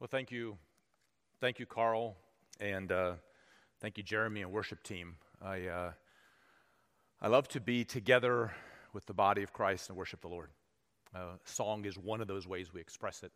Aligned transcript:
Well, 0.00 0.08
thank 0.10 0.30
you. 0.30 0.56
Thank 1.42 1.58
you, 1.58 1.66
Carl, 1.66 2.16
and 2.58 2.90
uh, 2.90 3.12
thank 3.82 3.98
you, 3.98 4.02
Jeremy 4.02 4.40
and 4.40 4.50
worship 4.50 4.82
team. 4.82 5.16
I, 5.42 5.66
uh, 5.66 5.92
I 7.20 7.28
love 7.28 7.48
to 7.48 7.60
be 7.60 7.84
together 7.84 8.50
with 8.94 9.04
the 9.04 9.12
body 9.12 9.42
of 9.42 9.52
Christ 9.52 9.90
and 9.90 9.98
worship 9.98 10.22
the 10.22 10.28
Lord. 10.28 10.48
Uh, 11.14 11.32
song 11.44 11.84
is 11.84 11.98
one 11.98 12.22
of 12.22 12.28
those 12.28 12.48
ways 12.48 12.72
we 12.72 12.80
express 12.80 13.22
it, 13.22 13.30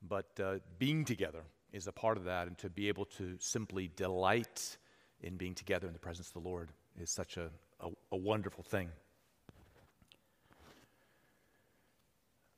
but 0.00 0.26
uh, 0.38 0.58
being 0.78 1.04
together 1.04 1.42
is 1.72 1.88
a 1.88 1.92
part 1.92 2.16
of 2.16 2.22
that, 2.22 2.46
and 2.46 2.56
to 2.58 2.70
be 2.70 2.86
able 2.86 3.06
to 3.06 3.34
simply 3.40 3.90
delight 3.96 4.76
in 5.22 5.36
being 5.36 5.56
together 5.56 5.88
in 5.88 5.92
the 5.92 5.98
presence 5.98 6.28
of 6.28 6.34
the 6.34 6.48
Lord 6.48 6.70
is 7.02 7.10
such 7.10 7.36
a, 7.36 7.50
a, 7.80 7.88
a 8.12 8.16
wonderful 8.16 8.62
thing. 8.62 8.90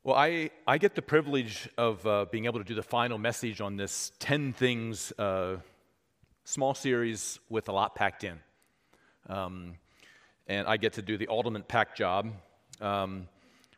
Well, 0.09 0.16
I, 0.16 0.48
I 0.66 0.78
get 0.78 0.95
the 0.95 1.02
privilege 1.02 1.69
of 1.77 2.06
uh, 2.06 2.24
being 2.30 2.46
able 2.46 2.60
to 2.60 2.64
do 2.64 2.74
the 2.74 2.82
final 2.82 3.19
message 3.19 3.60
on 3.60 3.77
this 3.77 4.10
10 4.20 4.55
Things 4.55 5.12
uh, 5.19 5.59
small 6.45 6.73
series 6.73 7.38
with 7.51 7.69
a 7.69 7.73
lot 7.73 7.95
packed 7.95 8.24
in. 8.24 8.41
Um, 9.29 9.74
and 10.46 10.66
I 10.66 10.79
get 10.79 10.95
to 10.95 11.02
do 11.02 11.18
the 11.18 11.29
ultimate 11.29 11.68
pack 11.68 11.95
job. 11.95 12.32
Um, 12.80 13.29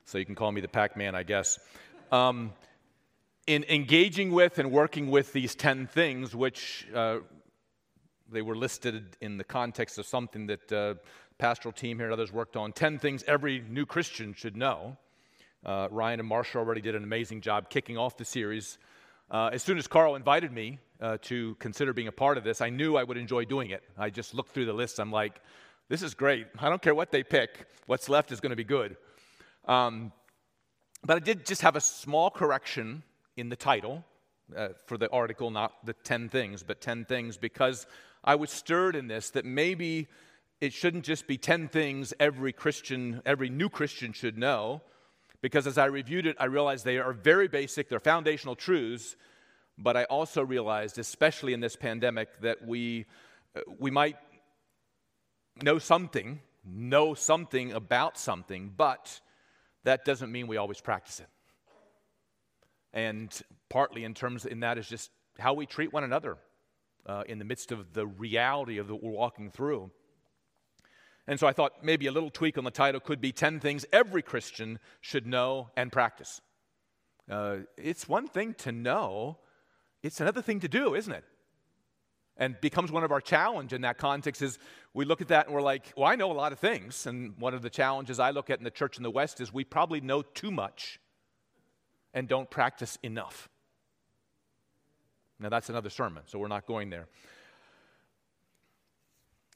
so 0.04 0.18
you 0.18 0.24
can 0.24 0.36
call 0.36 0.52
me 0.52 0.60
the 0.60 0.68
pack 0.68 0.96
man, 0.96 1.16
I 1.16 1.24
guess. 1.24 1.58
Um, 2.12 2.52
in 3.48 3.64
engaging 3.64 4.30
with 4.30 4.60
and 4.60 4.70
working 4.70 5.10
with 5.10 5.32
these 5.32 5.56
10 5.56 5.88
things, 5.88 6.32
which 6.32 6.86
uh, 6.94 7.18
they 8.30 8.42
were 8.42 8.54
listed 8.54 9.16
in 9.20 9.36
the 9.36 9.42
context 9.42 9.98
of 9.98 10.06
something 10.06 10.46
that 10.46 10.72
uh, 10.72 10.94
pastoral 11.38 11.72
team 11.72 11.96
here 11.96 12.06
and 12.06 12.12
others 12.12 12.32
worked 12.32 12.56
on 12.56 12.70
10 12.70 13.00
things 13.00 13.24
every 13.26 13.64
new 13.68 13.84
Christian 13.84 14.32
should 14.32 14.56
know. 14.56 14.96
Uh, 15.64 15.88
Ryan 15.90 16.20
and 16.20 16.30
Marsha 16.30 16.56
already 16.56 16.80
did 16.80 16.94
an 16.94 17.04
amazing 17.04 17.42
job 17.42 17.68
kicking 17.68 17.98
off 17.98 18.16
the 18.16 18.24
series. 18.24 18.78
Uh, 19.30 19.50
as 19.52 19.62
soon 19.62 19.76
as 19.76 19.86
Carl 19.86 20.14
invited 20.14 20.52
me 20.52 20.78
uh, 21.00 21.18
to 21.22 21.54
consider 21.56 21.92
being 21.92 22.08
a 22.08 22.12
part 22.12 22.38
of 22.38 22.44
this, 22.44 22.60
I 22.60 22.70
knew 22.70 22.96
I 22.96 23.04
would 23.04 23.18
enjoy 23.18 23.44
doing 23.44 23.70
it. 23.70 23.82
I 23.98 24.10
just 24.10 24.34
looked 24.34 24.52
through 24.52 24.64
the 24.66 24.72
list. 24.72 24.98
I'm 24.98 25.12
like, 25.12 25.40
this 25.88 26.02
is 26.02 26.14
great. 26.14 26.46
I 26.58 26.68
don't 26.68 26.80
care 26.80 26.94
what 26.94 27.10
they 27.10 27.22
pick, 27.22 27.66
what's 27.86 28.08
left 28.08 28.32
is 28.32 28.40
going 28.40 28.50
to 28.50 28.56
be 28.56 28.64
good. 28.64 28.96
Um, 29.66 30.12
but 31.04 31.16
I 31.16 31.20
did 31.20 31.44
just 31.44 31.62
have 31.62 31.76
a 31.76 31.80
small 31.80 32.30
correction 32.30 33.02
in 33.36 33.48
the 33.48 33.56
title 33.56 34.04
uh, 34.56 34.68
for 34.86 34.96
the 34.96 35.10
article, 35.10 35.50
not 35.50 35.84
the 35.84 35.92
10 35.92 36.28
things, 36.28 36.62
but 36.62 36.80
10 36.80 37.04
things, 37.04 37.36
because 37.36 37.86
I 38.24 38.34
was 38.34 38.50
stirred 38.50 38.96
in 38.96 39.08
this 39.08 39.30
that 39.30 39.44
maybe 39.44 40.08
it 40.60 40.72
shouldn't 40.72 41.04
just 41.04 41.26
be 41.26 41.38
10 41.38 41.68
things 41.68 42.12
every 42.18 42.52
Christian, 42.52 43.22
every 43.26 43.48
new 43.48 43.68
Christian 43.68 44.12
should 44.12 44.38
know 44.38 44.82
because 45.42 45.66
as 45.66 45.78
I 45.78 45.86
reviewed 45.86 46.26
it, 46.26 46.36
I 46.38 46.44
realized 46.46 46.84
they 46.84 46.98
are 46.98 47.12
very 47.12 47.48
basic, 47.48 47.88
they're 47.88 48.00
foundational 48.00 48.56
truths, 48.56 49.16
but 49.78 49.96
I 49.96 50.04
also 50.04 50.42
realized, 50.42 50.98
especially 50.98 51.52
in 51.52 51.60
this 51.60 51.76
pandemic, 51.76 52.40
that 52.40 52.66
we, 52.66 53.06
uh, 53.56 53.60
we 53.78 53.90
might 53.90 54.16
know 55.62 55.78
something, 55.78 56.40
know 56.64 57.14
something 57.14 57.72
about 57.72 58.18
something, 58.18 58.72
but 58.76 59.20
that 59.84 60.04
doesn't 60.04 60.30
mean 60.30 60.46
we 60.46 60.58
always 60.58 60.80
practice 60.80 61.20
it. 61.20 61.28
And 62.92 63.32
partly 63.68 64.04
in 64.04 64.14
terms 64.14 64.44
in 64.44 64.60
that 64.60 64.76
is 64.76 64.88
just 64.88 65.10
how 65.38 65.54
we 65.54 65.64
treat 65.64 65.92
one 65.92 66.04
another 66.04 66.36
uh, 67.06 67.22
in 67.26 67.38
the 67.38 67.44
midst 67.44 67.72
of 67.72 67.92
the 67.92 68.06
reality 68.06 68.78
of 68.78 68.90
what 68.90 69.02
we're 69.02 69.12
walking 69.12 69.50
through. 69.50 69.90
And 71.30 71.38
so 71.38 71.46
I 71.46 71.52
thought 71.52 71.84
maybe 71.84 72.08
a 72.08 72.10
little 72.10 72.28
tweak 72.28 72.58
on 72.58 72.64
the 72.64 72.72
title 72.72 72.98
could 72.98 73.20
be 73.20 73.30
10 73.30 73.60
things 73.60 73.86
every 73.92 74.20
Christian 74.20 74.80
should 75.00 75.28
know 75.28 75.70
and 75.76 75.92
practice. 75.92 76.40
Uh, 77.30 77.58
it's 77.76 78.08
one 78.08 78.26
thing 78.26 78.52
to 78.54 78.72
know, 78.72 79.38
it's 80.02 80.20
another 80.20 80.42
thing 80.42 80.58
to 80.58 80.66
do, 80.66 80.96
isn't 80.96 81.12
it? 81.12 81.22
And 82.36 82.60
becomes 82.60 82.90
one 82.90 83.04
of 83.04 83.12
our 83.12 83.20
challenge 83.20 83.72
in 83.72 83.82
that 83.82 83.96
context 83.96 84.42
is 84.42 84.58
we 84.92 85.04
look 85.04 85.20
at 85.20 85.28
that 85.28 85.46
and 85.46 85.54
we're 85.54 85.62
like, 85.62 85.92
well, 85.96 86.08
I 86.08 86.16
know 86.16 86.32
a 86.32 86.34
lot 86.34 86.50
of 86.50 86.58
things. 86.58 87.06
And 87.06 87.38
one 87.38 87.54
of 87.54 87.62
the 87.62 87.70
challenges 87.70 88.18
I 88.18 88.30
look 88.30 88.50
at 88.50 88.58
in 88.58 88.64
the 88.64 88.70
church 88.72 88.96
in 88.96 89.04
the 89.04 89.10
West 89.12 89.40
is 89.40 89.54
we 89.54 89.62
probably 89.62 90.00
know 90.00 90.22
too 90.22 90.50
much 90.50 90.98
and 92.12 92.26
don't 92.26 92.50
practice 92.50 92.98
enough. 93.04 93.48
Now, 95.38 95.48
that's 95.48 95.68
another 95.68 95.90
sermon, 95.90 96.24
so 96.26 96.40
we're 96.40 96.48
not 96.48 96.66
going 96.66 96.90
there. 96.90 97.06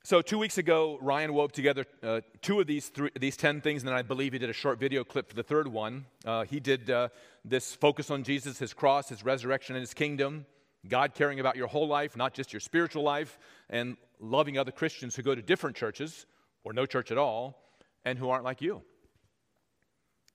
So, 0.07 0.21
two 0.21 0.37
weeks 0.37 0.59
ago, 0.59 0.99
Ryan 1.01 1.33
wove 1.33 1.53
together 1.53 1.87
uh, 2.03 2.21
two 2.43 2.61
of 2.61 2.67
these, 2.67 2.91
three, 2.91 3.09
these 3.19 3.39
10 3.39 3.63
things, 3.63 3.81
and 3.81 3.89
then 3.89 3.97
I 3.97 4.03
believe 4.03 4.35
he 4.35 4.39
did 4.39 4.51
a 4.51 4.53
short 4.53 4.79
video 4.79 5.03
clip 5.03 5.31
for 5.31 5.35
the 5.35 5.43
third 5.43 5.67
one. 5.67 6.05
Uh, 6.27 6.45
he 6.45 6.61
did 6.61 6.91
uh, 6.91 7.09
this 7.43 7.75
focus 7.75 8.11
on 8.11 8.23
Jesus, 8.23 8.59
his 8.59 8.75
cross, 8.75 9.09
his 9.09 9.25
resurrection, 9.25 9.77
and 9.77 9.81
his 9.83 9.95
kingdom, 9.95 10.45
God 10.87 11.15
caring 11.15 11.41
about 11.41 11.57
your 11.57 11.69
whole 11.69 11.89
life, 11.89 12.19
not 12.19 12.35
just 12.35 12.53
your 12.53 12.61
spiritual 12.61 13.03
life, 13.03 13.39
and 13.71 13.97
loving 14.21 14.59
other 14.59 14.73
Christians 14.73 15.17
who 15.17 15.23
go 15.23 15.35
to 15.35 15.41
different 15.41 15.75
churches 15.75 16.27
or 16.65 16.75
no 16.75 16.85
church 16.85 17.11
at 17.11 17.17
all 17.17 17.65
and 18.05 18.19
who 18.19 18.29
aren't 18.29 18.45
like 18.45 18.61
you. 18.61 18.83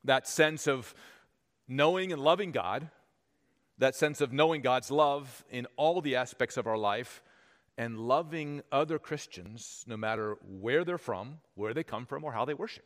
That 0.04 0.28
sense 0.28 0.66
of 0.66 0.96
knowing 1.68 2.12
and 2.12 2.20
loving 2.20 2.52
God, 2.52 2.90
that 3.78 3.94
sense 3.94 4.20
of 4.20 4.34
knowing 4.34 4.64
God's 4.64 4.90
love 4.90 5.46
in 5.52 5.68
all 5.76 6.02
the 6.02 6.16
aspects 6.16 6.58
of 6.58 6.66
our 6.66 6.78
life 6.78 7.22
and 7.80 7.98
loving 7.98 8.62
other 8.74 9.00
Christians, 9.00 9.86
no 9.88 9.96
matter 9.96 10.38
where 10.46 10.84
they're 10.84 10.98
from, 10.98 11.38
where 11.56 11.74
they 11.74 11.82
come 11.82 12.06
from, 12.06 12.26
or 12.26 12.34
how 12.34 12.44
they 12.44 12.54
worship. 12.54 12.84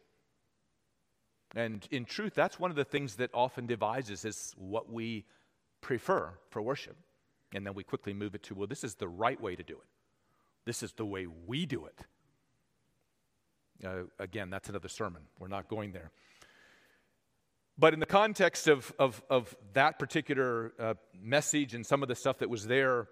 And 1.55 1.85
in 1.89 2.05
truth, 2.05 2.35
that's 2.35 2.59
one 2.59 2.69
of 2.69 2.77
the 2.77 2.85
things 2.85 3.15
that 3.15 3.31
often 3.33 3.65
divides 3.65 4.11
us 4.11 4.23
is 4.23 4.53
what 4.55 4.91
we 4.91 5.25
prefer 5.81 6.29
for 6.51 6.61
worship. 6.61 6.95
And 7.55 7.65
then 7.65 7.73
we 7.73 7.83
quickly 7.83 8.13
move 8.13 8.35
it 8.35 8.43
to, 8.43 8.53
well, 8.53 8.67
this 8.67 8.83
is 8.83 8.93
the 8.93 9.07
right 9.07 9.41
way 9.41 9.55
to 9.55 9.63
do 9.63 9.73
it. 9.73 9.87
This 10.65 10.83
is 10.83 10.93
the 10.93 11.05
way 11.05 11.25
we 11.25 11.65
do 11.65 11.87
it. 11.87 11.99
Uh, 13.83 14.03
again, 14.19 14.51
that's 14.51 14.69
another 14.69 14.89
sermon. 14.89 15.23
We're 15.39 15.47
not 15.47 15.67
going 15.69 15.91
there. 15.91 16.11
But 17.79 17.95
in 17.95 17.99
the 17.99 18.05
context 18.05 18.67
of, 18.67 18.93
of, 18.99 19.23
of 19.27 19.55
that 19.73 19.97
particular 19.97 20.71
uh, 20.79 20.93
message 21.19 21.73
and 21.73 21.83
some 21.83 22.03
of 22.03 22.09
the 22.09 22.15
stuff 22.15 22.37
that 22.39 22.49
was 22.49 22.67
there, 22.67 23.07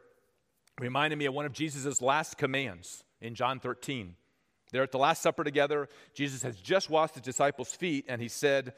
reminded 0.80 1.18
me 1.18 1.26
of 1.26 1.34
one 1.34 1.46
of 1.46 1.54
Jesus' 1.54 2.02
last 2.02 2.38
commands 2.38 3.04
in 3.20 3.36
John 3.36 3.60
13. 3.60 4.16
They're 4.72 4.84
at 4.84 4.92
the 4.92 4.98
Last 4.98 5.22
Supper 5.22 5.44
together. 5.44 5.90
Jesus 6.14 6.44
has 6.44 6.56
just 6.56 6.90
washed 6.90 7.16
the 7.16 7.22
disciples' 7.22 7.74
feet, 7.74 8.06
and 8.08 8.22
he 8.22 8.28
said, 8.28 8.74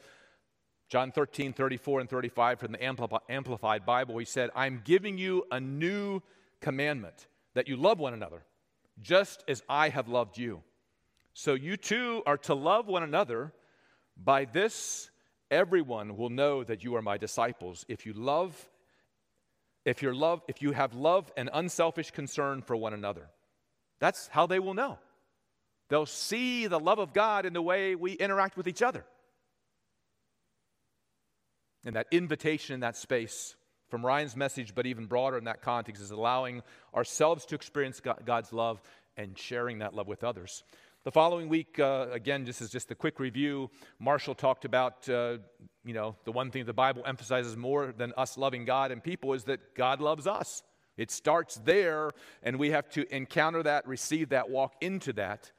John 0.88 1.12
13, 1.12 1.52
34 1.52 2.00
and 2.00 2.10
35 2.10 2.60
from 2.60 2.72
the 2.72 2.84
Amplified 3.28 3.86
Bible, 3.86 4.18
he 4.18 4.24
said, 4.24 4.50
I'm 4.54 4.82
giving 4.84 5.18
you 5.18 5.44
a 5.50 5.60
new 5.60 6.20
commandment 6.60 7.26
that 7.54 7.68
you 7.68 7.76
love 7.76 7.98
one 7.98 8.14
another, 8.14 8.42
just 9.00 9.44
as 9.48 9.62
I 9.68 9.88
have 9.88 10.08
loved 10.08 10.36
you. 10.36 10.62
So 11.32 11.54
you 11.54 11.76
too 11.76 12.22
are 12.26 12.36
to 12.38 12.54
love 12.54 12.86
one 12.86 13.02
another. 13.02 13.52
By 14.16 14.44
this, 14.44 15.10
everyone 15.50 16.16
will 16.16 16.30
know 16.30 16.64
that 16.64 16.84
you 16.84 16.96
are 16.96 17.02
my 17.02 17.18
disciples 17.18 17.84
if 17.88 18.06
you 18.06 18.12
love 18.12 18.68
if, 19.84 20.02
you 20.02 20.14
love, 20.14 20.42
if 20.48 20.62
you 20.62 20.72
have 20.72 20.94
love 20.94 21.30
and 21.36 21.50
unselfish 21.52 22.10
concern 22.10 22.62
for 22.62 22.76
one 22.76 22.94
another. 22.94 23.28
That's 24.00 24.28
how 24.28 24.46
they 24.46 24.58
will 24.58 24.74
know. 24.74 24.98
They'll 25.88 26.06
see 26.06 26.66
the 26.66 26.80
love 26.80 26.98
of 26.98 27.12
God 27.12 27.46
in 27.46 27.52
the 27.52 27.62
way 27.62 27.94
we 27.94 28.12
interact 28.12 28.56
with 28.56 28.66
each 28.66 28.82
other. 28.82 29.04
And 31.84 31.96
that 31.96 32.06
invitation 32.10 32.74
in 32.74 32.80
that 32.80 32.96
space 32.96 33.56
from 33.88 34.04
Ryan's 34.04 34.36
message, 34.36 34.74
but 34.74 34.86
even 34.86 35.06
broader 35.06 35.36
in 35.36 35.44
that 35.44 35.60
context, 35.60 36.02
is 36.02 36.10
allowing 36.10 36.62
ourselves 36.94 37.44
to 37.46 37.54
experience 37.54 38.00
God's 38.24 38.52
love 38.52 38.80
and 39.16 39.38
sharing 39.38 39.78
that 39.78 39.94
love 39.94 40.08
with 40.08 40.24
others. 40.24 40.64
The 41.04 41.12
following 41.12 41.50
week, 41.50 41.78
uh, 41.78 42.06
again, 42.12 42.46
this 42.46 42.62
is 42.62 42.70
just 42.70 42.90
a 42.90 42.94
quick 42.94 43.20
review. 43.20 43.70
Marshall 43.98 44.34
talked 44.34 44.64
about, 44.64 45.06
uh, 45.06 45.36
you 45.84 45.92
know, 45.92 46.16
the 46.24 46.32
one 46.32 46.50
thing 46.50 46.64
the 46.64 46.72
Bible 46.72 47.02
emphasizes 47.04 47.58
more 47.58 47.92
than 47.94 48.14
us 48.16 48.38
loving 48.38 48.64
God 48.64 48.90
and 48.90 49.04
people 49.04 49.34
is 49.34 49.44
that 49.44 49.74
God 49.74 50.00
loves 50.00 50.26
us. 50.26 50.62
It 50.96 51.10
starts 51.10 51.56
there, 51.56 52.12
and 52.42 52.58
we 52.58 52.70
have 52.70 52.88
to 52.92 53.04
encounter 53.14 53.62
that, 53.64 53.86
receive 53.86 54.30
that, 54.30 54.48
walk 54.48 54.76
into 54.80 55.12
that. 55.12 55.52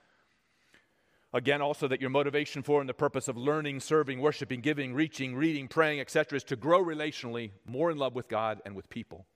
Again, 1.32 1.62
also 1.62 1.88
that 1.90 2.02
your 2.02 2.10
motivation 2.10 2.64
for 2.64 2.80
and 2.80 2.90
the 2.90 2.96
purpose 2.96 3.28
of 3.28 3.38
learning, 3.38 3.82
serving, 3.82 4.22
worshiping, 4.22 4.62
giving, 4.62 4.96
reaching, 4.96 5.36
reading, 5.36 5.68
praying, 5.68 6.00
etc., 6.00 6.38
is 6.38 6.44
to 6.46 6.56
grow 6.56 6.84
relationally, 6.84 7.52
more 7.68 7.92
in 7.92 8.00
love 8.00 8.16
with 8.16 8.28
God 8.28 8.62
and 8.66 8.76
with 8.76 8.90
people. 8.90 9.28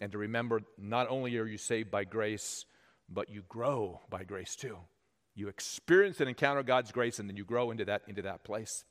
And 0.00 0.12
to 0.12 0.18
remember, 0.18 0.60
not 0.78 1.08
only 1.10 1.36
are 1.38 1.46
you 1.46 1.58
saved 1.58 1.90
by 1.90 2.04
grace, 2.04 2.66
but 3.08 3.28
you 3.28 3.42
grow 3.48 4.02
by 4.08 4.22
grace 4.22 4.54
too. 4.54 4.78
You 5.38 5.46
experience 5.46 6.18
and 6.18 6.28
encounter 6.28 6.64
God's 6.64 6.90
grace, 6.90 7.20
and 7.20 7.28
then 7.28 7.36
you 7.36 7.44
grow 7.44 7.70
into 7.70 7.84
that, 7.84 8.02
into 8.08 8.22
that 8.22 8.42
place. 8.42 8.84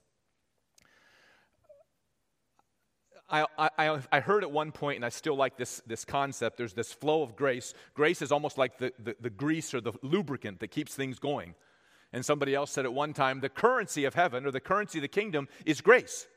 I, 3.29 3.45
I, 3.57 3.99
I 4.09 4.19
heard 4.21 4.44
at 4.44 4.51
one 4.51 4.71
point, 4.71 4.95
and 4.95 5.05
I 5.05 5.09
still 5.09 5.35
like 5.35 5.57
this, 5.57 5.81
this 5.85 6.05
concept 6.05 6.55
there's 6.57 6.71
this 6.71 6.94
flow 6.94 7.21
of 7.21 7.35
grace. 7.35 7.73
Grace 7.94 8.21
is 8.21 8.31
almost 8.31 8.57
like 8.57 8.77
the, 8.77 8.94
the, 9.03 9.17
the 9.19 9.29
grease 9.29 9.73
or 9.73 9.81
the 9.81 9.91
lubricant 10.01 10.61
that 10.61 10.69
keeps 10.69 10.95
things 10.95 11.19
going. 11.19 11.53
And 12.13 12.25
somebody 12.25 12.55
else 12.55 12.71
said 12.71 12.85
at 12.85 12.94
one 12.94 13.13
time 13.13 13.41
the 13.41 13.49
currency 13.49 14.05
of 14.05 14.13
heaven 14.13 14.45
or 14.45 14.51
the 14.51 14.61
currency 14.61 14.99
of 14.99 15.01
the 15.01 15.09
kingdom 15.09 15.49
is 15.65 15.81
grace. 15.81 16.27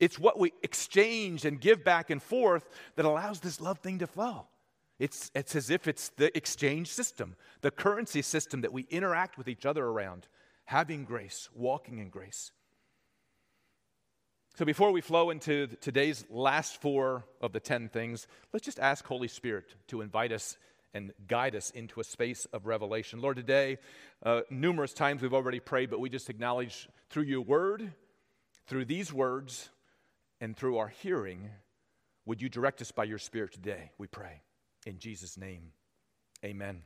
It's 0.00 0.18
what 0.18 0.38
we 0.38 0.54
exchange 0.62 1.44
and 1.44 1.60
give 1.60 1.84
back 1.84 2.08
and 2.08 2.22
forth 2.22 2.70
that 2.96 3.04
allows 3.04 3.40
this 3.40 3.60
love 3.60 3.80
thing 3.80 3.98
to 3.98 4.06
flow. 4.06 4.46
It's, 4.98 5.30
it's 5.34 5.54
as 5.54 5.70
if 5.70 5.86
it's 5.86 6.08
the 6.10 6.36
exchange 6.36 6.88
system, 6.88 7.36
the 7.60 7.70
currency 7.70 8.22
system 8.22 8.62
that 8.62 8.72
we 8.72 8.82
interact 8.90 9.38
with 9.38 9.48
each 9.48 9.64
other 9.64 9.84
around, 9.84 10.26
having 10.64 11.04
grace, 11.04 11.48
walking 11.54 11.98
in 11.98 12.10
grace. 12.10 12.50
So 14.56 14.64
before 14.64 14.90
we 14.90 15.00
flow 15.00 15.30
into 15.30 15.68
today's 15.80 16.24
last 16.28 16.82
four 16.82 17.24
of 17.40 17.52
the 17.52 17.60
10 17.60 17.90
things, 17.90 18.26
let's 18.52 18.66
just 18.66 18.80
ask 18.80 19.06
Holy 19.06 19.28
Spirit 19.28 19.76
to 19.86 20.00
invite 20.00 20.32
us 20.32 20.56
and 20.94 21.12
guide 21.28 21.54
us 21.54 21.70
into 21.70 22.00
a 22.00 22.04
space 22.04 22.44
of 22.46 22.66
revelation. 22.66 23.20
Lord, 23.20 23.36
today, 23.36 23.78
uh, 24.24 24.40
numerous 24.50 24.92
times 24.92 25.22
we've 25.22 25.34
already 25.34 25.60
prayed, 25.60 25.90
but 25.90 26.00
we 26.00 26.10
just 26.10 26.28
acknowledge 26.28 26.88
through 27.08 27.24
your 27.24 27.42
word, 27.42 27.92
through 28.66 28.86
these 28.86 29.12
words, 29.12 29.70
and 30.40 30.56
through 30.56 30.78
our 30.78 30.88
hearing, 30.88 31.50
would 32.26 32.42
you 32.42 32.48
direct 32.48 32.80
us 32.80 32.90
by 32.90 33.04
your 33.04 33.18
Spirit 33.18 33.52
today, 33.52 33.92
we 33.96 34.08
pray. 34.08 34.42
In 34.88 34.98
Jesus' 34.98 35.36
name, 35.36 35.72
amen. 36.42 36.80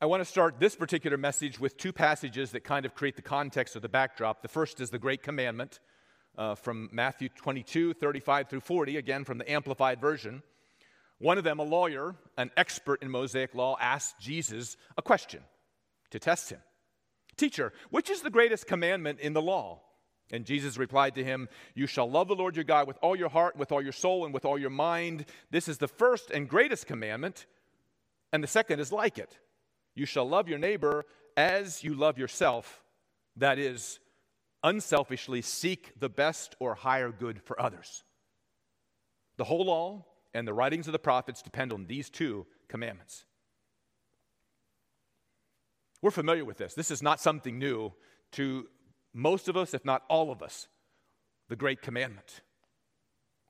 I 0.00 0.06
want 0.06 0.20
to 0.20 0.24
start 0.24 0.58
this 0.58 0.74
particular 0.74 1.16
message 1.16 1.60
with 1.60 1.76
two 1.76 1.92
passages 1.92 2.50
that 2.50 2.64
kind 2.64 2.84
of 2.84 2.92
create 2.92 3.14
the 3.14 3.22
context 3.22 3.76
or 3.76 3.80
the 3.80 3.88
backdrop. 3.88 4.42
The 4.42 4.48
first 4.48 4.80
is 4.80 4.90
the 4.90 4.98
Great 4.98 5.22
Commandment 5.22 5.78
uh, 6.36 6.56
from 6.56 6.88
Matthew 6.90 7.28
22, 7.28 7.94
35 7.94 8.48
through 8.48 8.62
40, 8.62 8.96
again 8.96 9.22
from 9.22 9.38
the 9.38 9.48
Amplified 9.48 10.00
Version. 10.00 10.42
One 11.18 11.38
of 11.38 11.44
them, 11.44 11.60
a 11.60 11.62
lawyer, 11.62 12.16
an 12.36 12.50
expert 12.56 13.00
in 13.00 13.12
Mosaic 13.12 13.54
law, 13.54 13.76
asked 13.80 14.18
Jesus 14.18 14.76
a 14.96 15.02
question 15.02 15.42
to 16.10 16.18
test 16.18 16.50
him 16.50 16.58
Teacher, 17.36 17.72
which 17.90 18.10
is 18.10 18.22
the 18.22 18.30
greatest 18.30 18.66
commandment 18.66 19.20
in 19.20 19.34
the 19.34 19.42
law? 19.42 19.82
And 20.30 20.44
Jesus 20.44 20.76
replied 20.76 21.14
to 21.14 21.24
him, 21.24 21.48
You 21.74 21.86
shall 21.86 22.10
love 22.10 22.28
the 22.28 22.34
Lord 22.34 22.56
your 22.56 22.64
God 22.64 22.86
with 22.86 22.98
all 23.00 23.16
your 23.16 23.30
heart, 23.30 23.56
with 23.56 23.72
all 23.72 23.82
your 23.82 23.92
soul, 23.92 24.24
and 24.24 24.34
with 24.34 24.44
all 24.44 24.58
your 24.58 24.70
mind. 24.70 25.24
This 25.50 25.68
is 25.68 25.78
the 25.78 25.88
first 25.88 26.30
and 26.30 26.48
greatest 26.48 26.86
commandment. 26.86 27.46
And 28.32 28.42
the 28.42 28.48
second 28.48 28.80
is 28.80 28.92
like 28.92 29.18
it 29.18 29.38
You 29.94 30.06
shall 30.06 30.28
love 30.28 30.48
your 30.48 30.58
neighbor 30.58 31.06
as 31.36 31.82
you 31.82 31.94
love 31.94 32.18
yourself. 32.18 32.82
That 33.36 33.58
is, 33.58 34.00
unselfishly 34.62 35.42
seek 35.42 35.92
the 35.98 36.08
best 36.08 36.56
or 36.58 36.74
higher 36.74 37.10
good 37.10 37.40
for 37.42 37.60
others. 37.60 38.02
The 39.36 39.44
whole 39.44 39.64
law 39.64 40.04
and 40.34 40.46
the 40.46 40.52
writings 40.52 40.88
of 40.88 40.92
the 40.92 40.98
prophets 40.98 41.42
depend 41.42 41.72
on 41.72 41.86
these 41.86 42.10
two 42.10 42.46
commandments. 42.68 43.24
We're 46.02 46.10
familiar 46.10 46.44
with 46.44 46.58
this. 46.58 46.74
This 46.74 46.90
is 46.90 47.02
not 47.02 47.20
something 47.20 47.58
new 47.58 47.92
to 48.32 48.68
most 49.18 49.48
of 49.48 49.56
us, 49.56 49.74
if 49.74 49.84
not 49.84 50.04
all 50.08 50.30
of 50.30 50.42
us, 50.42 50.68
the 51.48 51.56
great 51.56 51.82
commandment. 51.82 52.40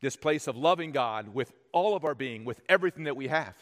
This 0.01 0.17
place 0.17 0.47
of 0.47 0.57
loving 0.57 0.93
God 0.93 1.35
with 1.35 1.53
all 1.73 1.95
of 1.95 2.05
our 2.05 2.15
being, 2.15 2.45
with 2.45 2.61
everything 2.69 3.05
that 3.05 3.17
we 3.17 3.29
have. 3.29 3.55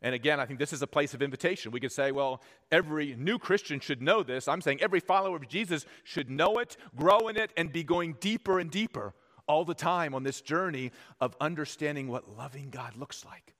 And 0.00 0.14
again, 0.14 0.40
I 0.40 0.46
think 0.46 0.58
this 0.58 0.72
is 0.72 0.82
a 0.82 0.86
place 0.86 1.12
of 1.14 1.22
invitation. 1.22 1.70
We 1.70 1.80
could 1.80 1.92
say, 1.92 2.12
well, 2.12 2.40
every 2.70 3.14
new 3.14 3.38
Christian 3.38 3.78
should 3.78 4.00
know 4.00 4.22
this. 4.22 4.48
I'm 4.48 4.62
saying 4.62 4.80
every 4.80 5.00
follower 5.00 5.36
of 5.36 5.48
Jesus 5.48 5.84
should 6.02 6.30
know 6.30 6.58
it, 6.58 6.76
grow 6.96 7.28
in 7.28 7.36
it, 7.36 7.52
and 7.56 7.70
be 7.70 7.84
going 7.84 8.16
deeper 8.18 8.58
and 8.58 8.70
deeper 8.70 9.14
all 9.46 9.64
the 9.64 9.74
time 9.74 10.14
on 10.14 10.22
this 10.22 10.40
journey 10.40 10.92
of 11.20 11.36
understanding 11.40 12.08
what 12.08 12.36
loving 12.36 12.70
God 12.70 12.96
looks 12.96 13.24
like. 13.24 13.54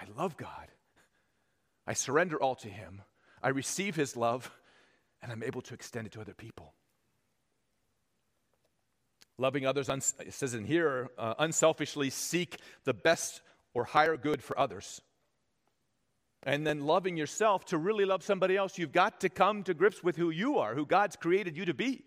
I 0.00 0.04
love 0.16 0.36
God. 0.36 0.68
I 1.86 1.94
surrender 1.94 2.36
all 2.36 2.54
to 2.56 2.68
Him. 2.68 3.02
I 3.42 3.48
receive 3.48 3.96
His 3.96 4.16
love 4.16 4.50
and 5.22 5.32
I'm 5.32 5.42
able 5.42 5.62
to 5.62 5.74
extend 5.74 6.06
it 6.06 6.12
to 6.14 6.20
other 6.20 6.34
people. 6.34 6.74
Loving 9.38 9.66
others, 9.66 9.88
it 9.88 10.34
says 10.34 10.54
in 10.54 10.64
here, 10.64 11.10
uh, 11.16 11.34
unselfishly 11.38 12.10
seek 12.10 12.56
the 12.84 12.94
best 12.94 13.40
or 13.72 13.84
higher 13.84 14.16
good 14.16 14.42
for 14.42 14.58
others. 14.58 15.00
And 16.42 16.66
then 16.66 16.80
loving 16.80 17.16
yourself 17.16 17.64
to 17.66 17.78
really 17.78 18.04
love 18.04 18.22
somebody 18.22 18.56
else, 18.56 18.78
you've 18.78 18.92
got 18.92 19.20
to 19.20 19.28
come 19.28 19.62
to 19.64 19.74
grips 19.74 20.02
with 20.02 20.16
who 20.16 20.30
you 20.30 20.58
are, 20.58 20.74
who 20.74 20.86
God's 20.86 21.16
created 21.16 21.56
you 21.56 21.64
to 21.66 21.74
be. 21.74 22.04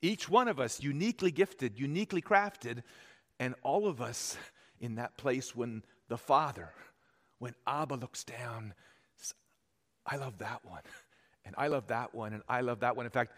Each 0.00 0.28
one 0.28 0.48
of 0.48 0.58
us 0.58 0.82
uniquely 0.82 1.30
gifted, 1.30 1.78
uniquely 1.78 2.20
crafted, 2.20 2.82
and 3.38 3.54
all 3.62 3.86
of 3.86 4.00
us 4.00 4.36
in 4.80 4.96
that 4.96 5.16
place 5.16 5.54
when 5.54 5.84
the 6.08 6.18
Father, 6.18 6.70
when 7.38 7.54
Abba 7.66 7.94
looks 7.94 8.24
down, 8.24 8.74
I 10.04 10.16
love 10.16 10.38
that 10.38 10.64
one 10.64 10.82
and 11.44 11.54
I 11.58 11.68
love 11.68 11.88
that 11.88 12.14
one, 12.14 12.32
and 12.32 12.42
I 12.48 12.60
love 12.60 12.80
that 12.80 12.96
one. 12.96 13.06
In 13.06 13.12
fact, 13.12 13.36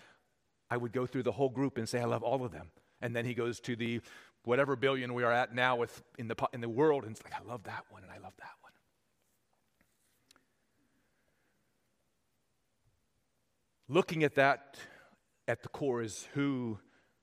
I 0.71 0.77
would 0.77 0.93
go 0.93 1.07
through 1.07 1.23
the 1.23 1.33
whole 1.33 1.49
group 1.49 1.79
and 1.79 1.89
say, 1.89 2.01
I 2.01 2.05
love 2.05 2.23
all 2.23 2.45
of 2.45 2.53
them. 2.53 2.71
And 3.01 3.15
then 3.15 3.25
he 3.25 3.35
goes 3.35 3.61
to 3.61 3.77
the 3.77 4.01
whatever 4.45 4.77
billion 4.77 5.15
we 5.15 5.23
are 5.25 5.33
at 5.33 5.55
now 5.55 5.77
with, 5.77 6.03
in, 6.19 6.29
the, 6.29 6.37
in 6.53 6.61
the 6.61 6.69
world, 6.69 7.05
and 7.05 7.13
it's 7.13 7.25
like, 7.25 7.35
I 7.35 7.45
love 7.47 7.65
that 7.65 7.85
one, 7.91 8.03
and 8.03 8.13
I 8.13 8.19
love 8.19 8.33
that 8.39 8.51
one. 8.61 8.73
Looking 13.89 14.25
at 14.25 14.35
that 14.37 14.79
at 15.47 15.63
the 15.63 15.69
core 15.69 16.03
is 16.03 16.27
who 16.35 16.79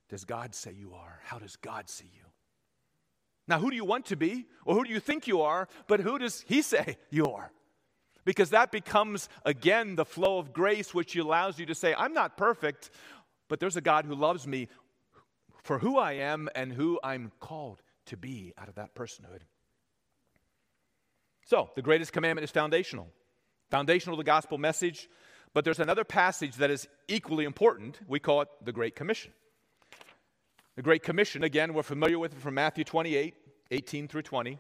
does 0.10 0.26
God 0.26 0.54
say 0.54 0.74
you 0.74 0.94
are? 0.94 1.20
How 1.24 1.40
does 1.40 1.56
God 1.56 1.90
see 1.90 2.12
you? 2.14 2.26
Now, 3.48 3.60
who 3.60 3.70
do 3.70 3.76
you 3.76 3.86
want 3.86 4.06
to 4.08 4.16
be? 4.16 4.46
Or 4.66 4.76
who 4.76 4.84
do 4.84 4.92
you 4.92 5.00
think 5.00 5.28
you 5.28 5.42
are? 5.42 5.68
But 5.88 6.02
who 6.02 6.20
does 6.20 6.46
He 6.48 6.62
say 6.62 6.98
you 7.10 7.26
are? 7.26 7.52
Because 8.24 8.52
that 8.52 8.72
becomes, 8.72 9.30
again, 9.46 9.96
the 9.96 10.06
flow 10.06 10.38
of 10.38 10.54
grace, 10.54 10.94
which 10.94 11.16
allows 11.16 11.60
you 11.60 11.66
to 11.66 11.76
say, 11.76 11.96
I'm 11.98 12.14
not 12.14 12.38
perfect, 12.38 12.92
but 13.48 13.60
there's 13.60 13.78
a 13.78 13.82
God 13.82 14.06
who 14.06 14.16
loves 14.16 14.46
me 14.46 14.68
for 15.64 15.80
who 15.80 15.98
I 15.98 16.14
am 16.14 16.50
and 16.56 16.72
who 16.72 17.00
I'm 17.04 17.32
called 17.40 17.82
to 18.08 18.18
be 18.18 18.54
out 18.58 18.68
of 18.68 18.76
that 18.76 18.96
personhood. 18.96 19.42
So, 21.46 21.70
the 21.76 21.82
greatest 21.82 22.14
commandment 22.14 22.44
is 22.44 22.52
foundational, 22.52 23.10
foundational 23.70 24.16
to 24.16 24.20
the 24.20 24.26
gospel 24.26 24.58
message. 24.58 25.10
But 25.54 25.66
there's 25.66 25.80
another 25.80 26.04
passage 26.04 26.56
that 26.58 26.72
is 26.72 26.88
equally 27.08 27.44
important. 27.44 28.00
We 28.08 28.20
call 28.20 28.42
it 28.42 28.48
the 28.64 28.72
Great 28.72 28.96
Commission. 28.96 29.34
The 30.76 30.82
Great 30.82 31.04
Commission, 31.04 31.44
again, 31.44 31.74
we're 31.74 31.84
familiar 31.84 32.18
with 32.18 32.34
it 32.34 32.40
from 32.40 32.54
Matthew 32.54 32.84
28 32.84 33.36
18 33.72 34.08
through 34.08 34.22
20. 34.22 34.60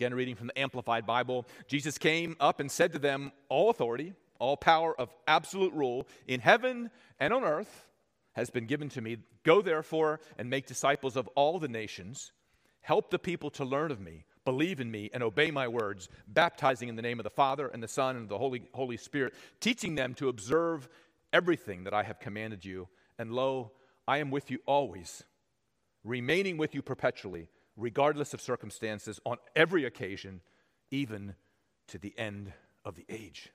Again, 0.00 0.14
reading 0.14 0.34
from 0.34 0.46
the 0.46 0.58
Amplified 0.58 1.04
Bible, 1.04 1.46
Jesus 1.68 1.98
came 1.98 2.34
up 2.40 2.58
and 2.58 2.70
said 2.70 2.94
to 2.94 2.98
them, 2.98 3.32
All 3.50 3.68
authority, 3.68 4.14
all 4.38 4.56
power 4.56 4.98
of 4.98 5.14
absolute 5.28 5.74
rule 5.74 6.08
in 6.26 6.40
heaven 6.40 6.90
and 7.18 7.34
on 7.34 7.44
earth 7.44 7.86
has 8.32 8.48
been 8.48 8.64
given 8.64 8.88
to 8.88 9.02
me. 9.02 9.18
Go 9.44 9.60
therefore 9.60 10.20
and 10.38 10.48
make 10.48 10.66
disciples 10.66 11.16
of 11.16 11.28
all 11.34 11.58
the 11.58 11.68
nations. 11.68 12.32
Help 12.80 13.10
the 13.10 13.18
people 13.18 13.50
to 13.50 13.64
learn 13.66 13.90
of 13.90 14.00
me, 14.00 14.24
believe 14.46 14.80
in 14.80 14.90
me, 14.90 15.10
and 15.12 15.22
obey 15.22 15.50
my 15.50 15.68
words, 15.68 16.08
baptizing 16.26 16.88
in 16.88 16.96
the 16.96 17.02
name 17.02 17.20
of 17.20 17.24
the 17.24 17.28
Father 17.28 17.68
and 17.68 17.82
the 17.82 17.86
Son 17.86 18.16
and 18.16 18.26
the 18.26 18.38
Holy, 18.38 18.62
Holy 18.72 18.96
Spirit, 18.96 19.34
teaching 19.60 19.96
them 19.96 20.14
to 20.14 20.30
observe 20.30 20.88
everything 21.30 21.84
that 21.84 21.92
I 21.92 22.04
have 22.04 22.20
commanded 22.20 22.64
you. 22.64 22.88
And 23.18 23.34
lo, 23.34 23.72
I 24.08 24.16
am 24.16 24.30
with 24.30 24.50
you 24.50 24.60
always, 24.64 25.24
remaining 26.04 26.56
with 26.56 26.74
you 26.74 26.80
perpetually 26.80 27.48
regardless 27.80 28.34
of 28.34 28.40
circumstances, 28.40 29.20
on 29.24 29.38
every 29.56 29.84
occasion, 29.84 30.40
even 30.90 31.34
to 31.88 31.98
the 31.98 32.14
end 32.18 32.52
of 32.84 32.94
the 32.94 33.06
age. 33.08 33.50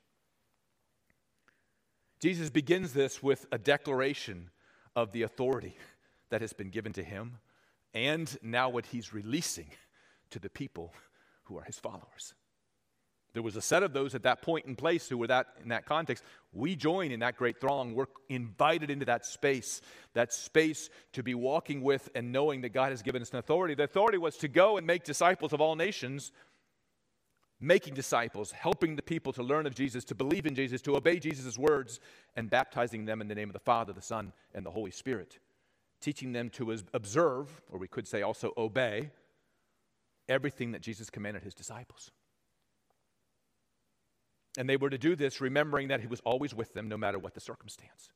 Jesus 2.19 2.49
begins 2.49 2.93
this 2.93 3.21
with 3.21 3.45
a 3.51 3.57
declaration 3.57 4.49
of 4.95 5.11
the 5.11 5.21
authority 5.21 5.77
that 6.29 6.41
has 6.41 6.53
been 6.53 6.69
given 6.69 6.93
to 6.93 7.03
him, 7.03 7.37
and 7.93 8.37
now 8.41 8.69
what 8.69 8.87
he's 8.87 9.13
releasing 9.13 9.69
to 10.31 10.39
the 10.39 10.49
people 10.49 10.93
who 11.43 11.57
are 11.57 11.63
his 11.63 11.77
followers. 11.77 12.33
There 13.35 13.43
was 13.43 13.57
a 13.57 13.61
set 13.61 13.83
of 13.83 13.91
those 13.91 14.15
at 14.15 14.23
that 14.23 14.41
point 14.41 14.65
in 14.65 14.77
place 14.77 15.09
who 15.09 15.17
were 15.17 15.27
that 15.27 15.47
in 15.61 15.67
that 15.67 15.85
context. 15.85 16.23
We 16.53 16.73
join 16.77 17.11
in 17.11 17.19
that 17.19 17.35
great 17.35 17.59
throng. 17.59 17.93
We're 17.93 18.05
invited 18.29 18.89
into 18.89 19.03
that 19.07 19.25
space, 19.25 19.81
that 20.13 20.31
space 20.31 20.89
to 21.11 21.21
be 21.21 21.35
walking 21.35 21.81
with 21.81 22.07
and 22.15 22.31
knowing 22.31 22.61
that 22.61 22.69
God 22.69 22.91
has 22.91 23.01
given 23.01 23.21
us 23.21 23.31
an 23.31 23.37
authority. 23.39 23.75
The 23.75 23.83
authority 23.83 24.17
was 24.17 24.37
to 24.37 24.47
go 24.47 24.77
and 24.77 24.87
make 24.87 25.03
disciples 25.03 25.51
of 25.51 25.59
all 25.59 25.75
nations, 25.75 26.31
making 27.59 27.93
disciples, 27.93 28.53
helping 28.53 28.95
the 28.95 29.01
people 29.01 29.33
to 29.33 29.43
learn 29.43 29.67
of 29.67 29.75
Jesus, 29.75 30.05
to 30.05 30.15
believe 30.15 30.45
in 30.45 30.55
Jesus, 30.55 30.81
to 30.83 30.95
obey 30.95 31.19
Jesus' 31.19 31.57
words, 31.57 31.99
and 32.37 32.49
baptizing 32.49 33.03
them 33.03 33.19
in 33.19 33.27
the 33.27 33.35
name 33.35 33.49
of 33.49 33.53
the 33.53 33.59
Father, 33.59 33.91
the 33.91 34.01
Son, 34.01 34.31
and 34.53 34.65
the 34.65 34.71
Holy 34.71 34.91
Spirit. 34.91 35.39
Teaching 35.99 36.31
them 36.31 36.49
to 36.51 36.73
observe, 36.93 37.61
or 37.69 37.79
we 37.79 37.89
could 37.89 38.07
say 38.07 38.21
also 38.21 38.53
obey, 38.57 39.11
everything 40.29 40.71
that 40.71 40.81
Jesus 40.81 41.09
commanded 41.09 41.43
his 41.43 41.53
disciples. 41.53 42.11
And 44.57 44.69
they 44.69 44.77
were 44.77 44.89
to 44.89 44.97
do 44.97 45.15
this 45.15 45.41
remembering 45.41 45.89
that 45.89 46.01
He 46.01 46.07
was 46.07 46.21
always 46.21 46.53
with 46.53 46.73
them 46.73 46.87
no 46.87 46.97
matter 46.97 47.19
what 47.19 47.33
the 47.33 47.41
circumstance. 47.41 48.09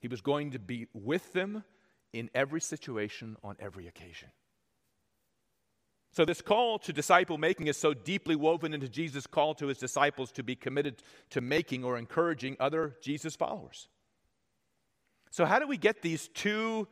He 0.00 0.08
was 0.08 0.20
going 0.20 0.52
to 0.52 0.58
be 0.58 0.86
with 0.94 1.32
them 1.32 1.64
in 2.12 2.30
every 2.34 2.60
situation 2.60 3.36
on 3.42 3.56
every 3.60 3.86
occasion. 3.86 4.28
So, 6.12 6.24
this 6.24 6.42
call 6.42 6.78
to 6.80 6.92
disciple 6.92 7.38
making 7.38 7.68
is 7.68 7.76
so 7.76 7.94
deeply 7.94 8.34
woven 8.34 8.74
into 8.74 8.88
Jesus' 8.88 9.28
call 9.28 9.54
to 9.54 9.68
his 9.68 9.78
disciples 9.78 10.32
to 10.32 10.42
be 10.42 10.56
committed 10.56 11.02
to 11.30 11.40
making 11.40 11.84
or 11.84 11.96
encouraging 11.96 12.56
other 12.58 12.96
Jesus 13.00 13.36
followers. 13.36 13.88
So, 15.30 15.44
how 15.44 15.60
do 15.60 15.68
we 15.68 15.76
get 15.76 16.02
these 16.02 16.28
two 16.28 16.88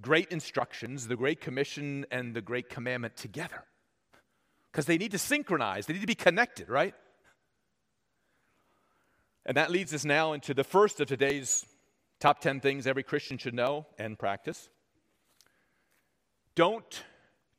great 0.00 0.30
instructions, 0.30 1.08
the 1.08 1.16
Great 1.16 1.40
Commission 1.40 2.06
and 2.12 2.34
the 2.34 2.40
Great 2.40 2.68
Commandment, 2.68 3.16
together? 3.16 3.64
Because 4.70 4.86
they 4.86 4.98
need 4.98 5.10
to 5.10 5.18
synchronize, 5.18 5.86
they 5.86 5.94
need 5.94 6.00
to 6.00 6.06
be 6.06 6.14
connected, 6.14 6.68
right? 6.68 6.94
And 9.46 9.56
that 9.56 9.70
leads 9.70 9.94
us 9.94 10.04
now 10.04 10.32
into 10.32 10.52
the 10.52 10.64
first 10.64 11.00
of 11.00 11.06
today's 11.06 11.64
top 12.18 12.40
10 12.40 12.58
things 12.58 12.84
every 12.84 13.04
Christian 13.04 13.38
should 13.38 13.54
know 13.54 13.86
and 13.96 14.18
practice. 14.18 14.68
Don't 16.56 17.04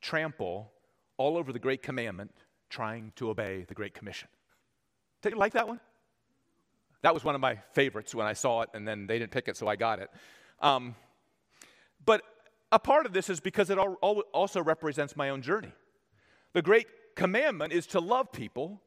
trample 0.02 0.70
all 1.16 1.38
over 1.38 1.54
the 1.54 1.60
Great 1.60 1.82
Commandment 1.82 2.32
trying 2.70 3.14
to 3.16 3.30
obey 3.30 3.64
the 3.70 3.74
Great 3.74 3.94
Commission. 3.94 4.28
Did 5.22 5.32
you 5.32 5.40
like 5.40 5.54
that 5.54 5.70
one? 5.70 5.80
That 7.04 7.14
was 7.14 7.24
one 7.24 7.36
of 7.36 7.42
my 7.42 7.56
favorites 7.72 8.14
when 8.14 8.28
I 8.28 8.34
saw 8.34 8.64
it, 8.64 8.70
and 8.74 8.86
then 8.86 9.08
they 9.08 9.18
didn't 9.18 9.32
pick 9.32 9.48
it, 9.48 9.56
so 9.56 9.70
I 9.70 9.78
got 9.78 10.00
it. 10.00 10.10
Um, 10.60 10.94
but 12.04 12.22
a 12.70 12.80
part 12.80 13.06
of 13.06 13.14
this 13.14 13.30
is 13.30 13.40
because 13.40 13.70
it 13.70 13.78
also 13.78 14.62
represents 14.62 15.16
my 15.16 15.30
own 15.30 15.42
journey. 15.42 15.72
The 16.52 16.62
great 16.62 16.88
commandment 17.16 17.72
is 17.72 17.88
to 17.88 18.02
love 18.02 18.34
people. 18.34 18.82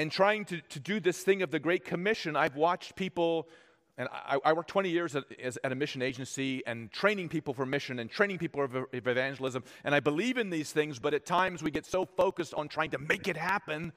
And 0.00 0.10
trying 0.10 0.46
to, 0.46 0.62
to 0.62 0.80
do 0.80 0.98
this 0.98 1.22
thing 1.22 1.42
of 1.42 1.50
the 1.50 1.58
Great 1.58 1.84
Commission, 1.84 2.34
I've 2.34 2.56
watched 2.56 2.96
people, 2.96 3.50
and 3.98 4.08
I, 4.10 4.38
I 4.46 4.54
worked 4.54 4.70
20 4.70 4.88
years 4.88 5.14
at, 5.14 5.24
as, 5.38 5.58
at, 5.62 5.72
a 5.72 5.74
mission 5.74 6.00
agency 6.00 6.62
and 6.66 6.90
training 6.90 7.28
people 7.28 7.52
for 7.52 7.66
mission 7.66 7.98
and 7.98 8.10
training 8.10 8.38
people 8.38 8.66
for 8.66 8.88
evangelism. 8.94 9.62
And 9.84 9.94
I 9.94 10.00
believe 10.00 10.38
in 10.38 10.48
these 10.48 10.72
things, 10.72 10.98
but 10.98 11.12
at 11.12 11.26
times 11.26 11.62
we 11.62 11.70
get 11.70 11.84
so 11.84 12.06
focused 12.06 12.54
on 12.54 12.68
trying 12.68 12.92
to 12.92 12.98
make 12.98 13.28
it 13.28 13.36
happen 13.36 13.92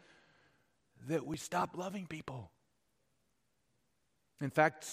that 1.07 1.25
we 1.25 1.38
stop 1.38 1.77
loving 1.77 2.05
people. 2.05 2.51
In 4.41 4.50
fact, 4.50 4.86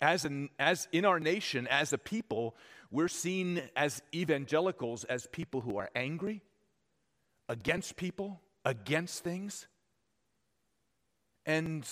as, 0.00 0.24
an, 0.24 0.48
as 0.58 0.88
in 0.90 1.04
our 1.04 1.20
nation, 1.20 1.68
as 1.68 1.92
a 1.92 1.98
people, 1.98 2.56
we're 2.90 3.06
seen 3.06 3.62
as 3.76 4.02
evangelicals 4.12 5.04
as 5.04 5.28
people 5.28 5.60
who 5.60 5.76
are 5.76 5.90
angry, 5.94 6.42
against 7.48 7.94
people, 7.94 8.40
against 8.64 9.22
things. 9.22 9.68
And 11.46 11.88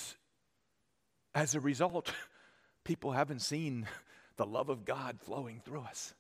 as 1.35 1.55
a 1.55 1.61
result, 1.61 2.13
people 2.85 3.13
haven't 3.13 3.41
seen 3.41 3.87
the 4.37 4.47
love 4.47 4.69
of 4.69 4.85
God 4.85 5.21
flowing 5.21 5.61
through 5.65 5.83
us. 5.83 6.13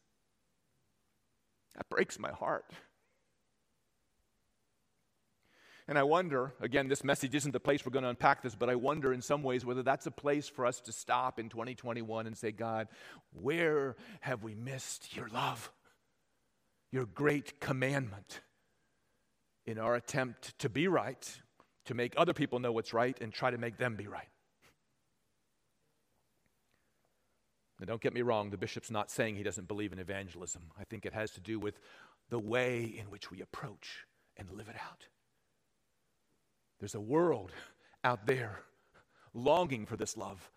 That 1.74 1.88
breaks 1.88 2.18
my 2.18 2.30
heart. 2.30 2.64
And 5.86 5.98
I 5.98 6.02
wonder, 6.04 6.54
again, 6.60 6.88
this 6.88 7.04
message 7.04 7.34
isn't 7.34 7.52
the 7.52 7.60
place 7.60 7.84
we're 7.84 7.92
going 7.92 8.04
to 8.04 8.08
unpack 8.08 8.42
this, 8.42 8.54
but 8.54 8.70
I 8.70 8.74
wonder 8.74 9.12
in 9.12 9.20
some 9.20 9.42
ways 9.42 9.66
whether 9.66 9.82
that's 9.82 10.06
a 10.06 10.10
place 10.10 10.48
for 10.48 10.64
us 10.64 10.80
to 10.82 10.92
stop 10.92 11.38
in 11.38 11.50
2021 11.50 12.26
and 12.26 12.38
say, 12.38 12.52
God, 12.52 12.88
where 13.34 13.96
have 14.20 14.42
we 14.42 14.54
missed 14.54 15.14
your 15.14 15.28
love, 15.28 15.70
your 16.90 17.04
great 17.04 17.60
commandment 17.60 18.40
in 19.66 19.78
our 19.78 19.94
attempt 19.94 20.58
to 20.60 20.70
be 20.70 20.88
right, 20.88 21.38
to 21.86 21.94
make 21.94 22.14
other 22.16 22.32
people 22.32 22.58
know 22.58 22.72
what's 22.72 22.92
right, 22.92 23.16
and 23.20 23.32
try 23.32 23.50
to 23.50 23.58
make 23.58 23.76
them 23.76 23.96
be 23.96 24.06
right? 24.06 24.28
Now, 27.80 27.86
don't 27.86 28.00
get 28.00 28.14
me 28.14 28.22
wrong, 28.22 28.50
the 28.50 28.56
bishop's 28.56 28.90
not 28.90 29.10
saying 29.10 29.36
he 29.36 29.42
doesn't 29.42 29.68
believe 29.68 29.92
in 29.92 29.98
evangelism. 29.98 30.62
I 30.78 30.84
think 30.84 31.04
it 31.04 31.12
has 31.12 31.32
to 31.32 31.40
do 31.40 31.58
with 31.58 31.78
the 32.30 32.38
way 32.38 32.82
in 32.84 33.10
which 33.10 33.30
we 33.30 33.40
approach 33.40 34.06
and 34.36 34.50
live 34.50 34.68
it 34.68 34.76
out. 34.76 35.06
There's 36.78 36.94
a 36.94 37.00
world 37.00 37.52
out 38.04 38.26
there 38.26 38.60
longing 39.32 39.86
for 39.86 39.96
this 39.96 40.16
love. 40.16 40.50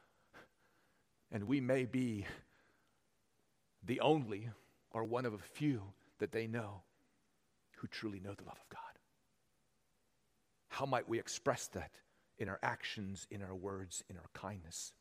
And 1.31 1.46
we 1.46 1.60
may 1.60 1.86
be 1.86 2.25
the 3.84 4.00
only 4.00 4.50
or 4.91 5.03
one 5.03 5.25
of 5.25 5.34
a 5.34 5.38
few 5.38 5.81
that 6.19 6.31
they 6.31 6.48
know 6.48 6.84
who 7.77 7.88
truly 7.88 8.19
know 8.19 8.34
the 8.34 8.43
love 8.43 8.60
of 8.62 8.69
God. 8.69 8.87
How 10.77 10.86
might 10.86 11.10
we 11.10 11.17
express 11.17 11.65
that 11.69 11.89
in 12.38 12.50
our 12.50 12.60
actions, 12.62 13.25
in 13.31 13.41
our 13.41 13.55
words, 13.55 14.03
in 14.12 14.17
our 14.17 14.29
kindness? 14.36 14.93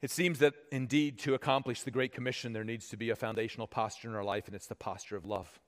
It 0.00 0.10
seems 0.10 0.40
that 0.40 0.54
indeed 0.72 1.20
to 1.20 1.34
accomplish 1.34 1.82
the 1.82 1.92
Great 1.92 2.12
Commission, 2.12 2.52
there 2.52 2.64
needs 2.64 2.88
to 2.88 2.96
be 2.96 3.10
a 3.10 3.14
foundational 3.14 3.68
posture 3.68 4.08
in 4.08 4.16
our 4.16 4.24
life, 4.24 4.48
and 4.48 4.56
it's 4.56 4.66
the 4.66 4.74
posture 4.74 5.16
of 5.16 5.24
love 5.24 5.60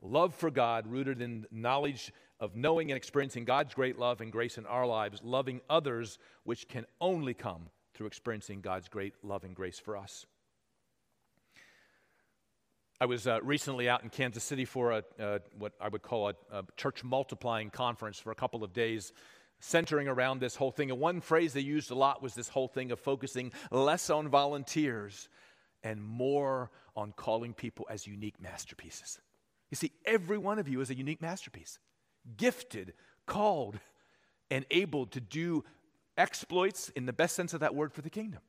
love 0.00 0.34
for 0.34 0.50
God 0.50 0.86
rooted 0.86 1.20
in 1.20 1.46
knowledge 1.50 2.12
of 2.40 2.56
knowing 2.56 2.90
and 2.90 2.96
experiencing 2.96 3.44
God's 3.44 3.74
great 3.74 3.98
love 3.98 4.20
and 4.20 4.32
grace 4.32 4.58
in 4.58 4.66
our 4.66 4.86
lives, 4.86 5.20
loving 5.22 5.60
others, 5.68 6.18
which 6.44 6.68
can 6.68 6.84
only 7.00 7.32
come 7.32 7.68
through 7.94 8.06
experiencing 8.06 8.60
God's 8.60 8.88
great 8.88 9.14
love 9.22 9.44
and 9.44 9.54
grace 9.54 9.78
for 9.78 9.96
us. 9.96 10.26
I 13.04 13.06
was 13.06 13.26
uh, 13.26 13.38
recently 13.42 13.86
out 13.86 14.02
in 14.02 14.08
Kansas 14.08 14.42
City 14.42 14.64
for 14.64 14.92
a, 14.92 15.04
uh, 15.22 15.38
what 15.58 15.74
I 15.78 15.88
would 15.88 16.00
call 16.00 16.30
a, 16.30 16.34
a 16.50 16.64
church 16.78 17.04
multiplying 17.04 17.68
conference 17.68 18.18
for 18.18 18.30
a 18.30 18.34
couple 18.34 18.64
of 18.64 18.72
days, 18.72 19.12
centering 19.60 20.08
around 20.08 20.40
this 20.40 20.56
whole 20.56 20.70
thing. 20.70 20.90
And 20.90 20.98
one 20.98 21.20
phrase 21.20 21.52
they 21.52 21.60
used 21.60 21.90
a 21.90 21.94
lot 21.94 22.22
was 22.22 22.34
this 22.34 22.48
whole 22.48 22.66
thing 22.66 22.92
of 22.92 22.98
focusing 22.98 23.52
less 23.70 24.08
on 24.08 24.28
volunteers 24.28 25.28
and 25.82 26.02
more 26.02 26.70
on 26.96 27.12
calling 27.12 27.52
people 27.52 27.86
as 27.90 28.06
unique 28.06 28.40
masterpieces. 28.40 29.20
You 29.70 29.76
see, 29.76 29.92
every 30.06 30.38
one 30.38 30.58
of 30.58 30.66
you 30.66 30.80
is 30.80 30.88
a 30.88 30.96
unique 30.96 31.20
masterpiece, 31.20 31.78
gifted, 32.38 32.94
called, 33.26 33.78
and 34.50 34.64
able 34.70 35.04
to 35.08 35.20
do 35.20 35.62
exploits 36.16 36.88
in 36.96 37.04
the 37.04 37.12
best 37.12 37.36
sense 37.36 37.52
of 37.52 37.60
that 37.60 37.74
word 37.74 37.92
for 37.92 38.00
the 38.00 38.08
kingdom. 38.08 38.40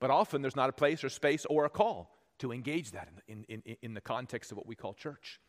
But 0.00 0.10
often 0.10 0.42
there's 0.42 0.54
not 0.54 0.68
a 0.68 0.74
place 0.74 1.02
or 1.02 1.08
space 1.08 1.46
or 1.46 1.64
a 1.64 1.70
call 1.70 2.17
to 2.38 2.52
engage 2.52 2.92
that 2.92 3.08
in, 3.26 3.44
in, 3.48 3.62
in, 3.64 3.76
in 3.82 3.94
the 3.94 4.00
context 4.00 4.50
of 4.50 4.56
what 4.56 4.66
we 4.66 4.74
call 4.74 4.94
church. 4.94 5.40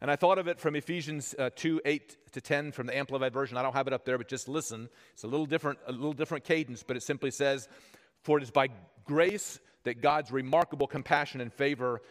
And 0.00 0.10
I 0.10 0.16
thought 0.16 0.38
of 0.38 0.48
it 0.48 0.58
from 0.58 0.74
Ephesians 0.74 1.34
uh, 1.38 1.50
2 1.54 1.80
8 1.84 2.32
to 2.32 2.40
10 2.40 2.72
from 2.72 2.88
the 2.88 2.96
Amplified 2.96 3.32
Version. 3.32 3.56
I 3.56 3.62
don't 3.62 3.74
have 3.74 3.86
it 3.86 3.92
up 3.92 4.04
there, 4.04 4.18
but 4.18 4.26
just 4.26 4.48
listen. 4.48 4.88
It's 5.12 5.22
a 5.22 5.28
little 5.28 5.46
different, 5.46 5.78
a 5.86 5.92
little 5.92 6.12
different 6.12 6.44
cadence, 6.44 6.82
but 6.82 6.96
it 6.96 7.04
simply 7.04 7.30
says, 7.30 7.68
For 8.22 8.36
it 8.38 8.42
is 8.42 8.50
by 8.50 8.68
grace 9.04 9.60
that 9.84 10.02
God's 10.02 10.32
remarkable 10.32 10.88
compassion 10.88 11.40
and 11.40 11.52
favor 11.52 12.02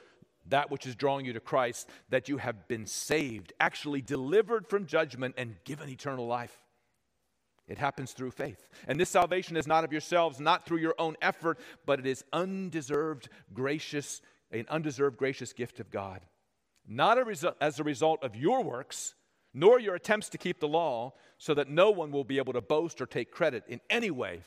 that 0.47 0.71
which 0.71 0.85
is 0.85 0.95
drawing 0.95 1.25
you 1.25 1.33
to 1.33 1.39
Christ, 1.39 1.89
that 2.09 2.29
you 2.29 2.38
have 2.38 2.67
been 2.67 2.85
saved, 2.85 3.53
actually 3.59 4.01
delivered 4.01 4.67
from 4.67 4.85
judgment 4.85 5.35
and 5.38 5.55
given 5.65 5.89
eternal 5.89 6.25
life. 6.25 6.57
It 7.68 7.77
happens 7.77 8.12
through 8.12 8.32
faith. 8.32 8.68
And 8.88 9.00
this 9.00 9.10
salvation 9.10 9.56
is 9.56 9.68
not 9.68 9.84
of 9.84 9.91
yourselves, 9.91 10.39
not 10.39 10.65
through 10.65 10.80
your 10.80 10.96
own 10.98 11.15
effort, 11.22 11.60
but 11.86 12.00
it 12.00 12.06
is 12.06 12.24
undeserved, 12.34 13.30
gracious, 13.53 14.22
an 14.51 14.65
undeserved, 14.70 15.18
gracious 15.18 15.53
gift 15.53 15.80
of 15.80 15.89
God. 15.89 16.22
Not 16.88 17.18
a 17.18 17.24
resu- 17.24 17.56
as 17.62 17.80
a 17.80 17.84
result 17.84 18.24
of 18.24 18.36
your 18.36 18.63
works, 18.63 19.15
nor 19.53 19.80
your 19.80 19.96
attempts 19.96 20.30
to 20.30 20.38
keep 20.38 20.60
the 20.60 20.68
law, 20.68 21.13
so 21.38 21.53
that 21.53 21.70
no 21.70 21.91
one 21.91 22.12
will 22.12 22.24
be 22.24 22.38
able 22.38 22.53
to 22.53 22.62
boast 22.62 23.00
or 23.01 23.06
take 23.06 23.32
credit 23.32 23.63
in 23.68 23.80
any 23.89 24.12
way 24.12 24.41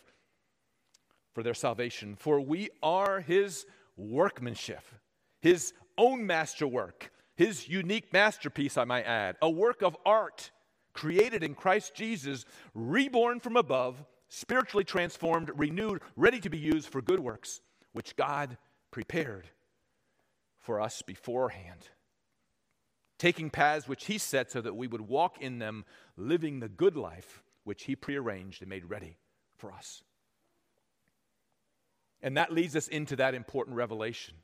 for 1.35 1.43
their 1.43 1.55
salvation. 1.55 2.17
For 2.17 2.41
we 2.41 2.71
are 2.83 3.21
his 3.21 3.67
workmanship, 3.97 4.83
his 5.41 5.73
own 5.97 6.27
masterwork, 6.27 7.11
his 7.37 7.69
unique 7.69 8.13
masterpiece, 8.13 8.77
I 8.77 8.85
might 8.85 9.05
add, 9.07 9.37
a 9.43 9.51
work 9.51 9.83
of 9.83 9.97
art 10.05 10.51
created 10.95 11.43
in 11.43 11.55
Christ 11.55 11.95
Jesus, 11.95 12.45
reborn 12.73 13.41
from 13.41 13.57
above, 13.57 14.03
spiritually 14.29 14.85
transformed, 14.85 15.51
renewed, 15.55 16.01
ready 16.17 16.41
to 16.41 16.49
be 16.49 16.59
used 16.59 16.89
for 16.89 17.03
good 17.03 17.21
works, 17.21 17.61
which 17.93 18.17
God 18.17 18.57
prepared 18.91 19.49
for 20.59 20.81
us 20.81 21.03
beforehand. 21.03 21.89
Taking 23.19 23.51
paths 23.51 23.87
which 23.87 24.07
he 24.07 24.19
set 24.19 24.51
so 24.51 24.61
that 24.61 24.75
we 24.75 24.87
would 24.87 25.03
walk 25.03 25.41
in 25.41 25.59
them, 25.59 25.85
living 26.17 26.61
the 26.61 26.69
good 26.69 26.97
life 26.97 27.43
which 27.65 27.85
he 27.85 27.97
prearranged 27.97 28.63
and 28.63 28.69
made 28.69 28.85
ready 28.89 29.19
for 29.57 29.73
us. 29.73 30.03
And 32.23 32.37
that 32.37 32.53
leads 32.53 32.75
us 32.75 32.89
into 32.89 33.17
that 33.17 33.35
important 33.35 33.77
revelation 33.77 34.35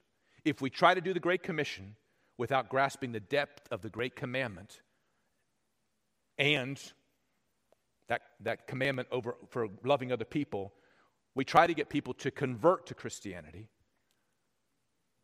if 0.44 0.60
we 0.60 0.70
try 0.70 0.94
to 0.94 1.00
do 1.00 1.14
the 1.14 1.20
Great 1.20 1.42
Commission 1.42 1.96
without 2.36 2.68
grasping 2.68 3.12
the 3.12 3.20
depth 3.20 3.66
of 3.70 3.82
the 3.82 3.90
Great 3.90 4.16
Commandment 4.16 4.80
and 6.40 6.80
that, 8.08 8.22
that 8.40 8.66
commandment 8.66 9.08
over, 9.12 9.36
for 9.50 9.68
loving 9.84 10.10
other 10.10 10.24
people, 10.24 10.72
we 11.34 11.44
try 11.44 11.66
to 11.66 11.74
get 11.74 11.90
people 11.90 12.14
to 12.14 12.30
convert 12.30 12.86
to 12.86 12.94
Christianity 12.94 13.68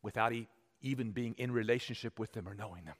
without 0.02 0.32
e- 0.32 0.46
even 0.82 1.10
being 1.10 1.34
in 1.38 1.50
relationship 1.50 2.20
with 2.20 2.32
them 2.32 2.46
or 2.46 2.54
knowing 2.54 2.84
them. 2.84 2.94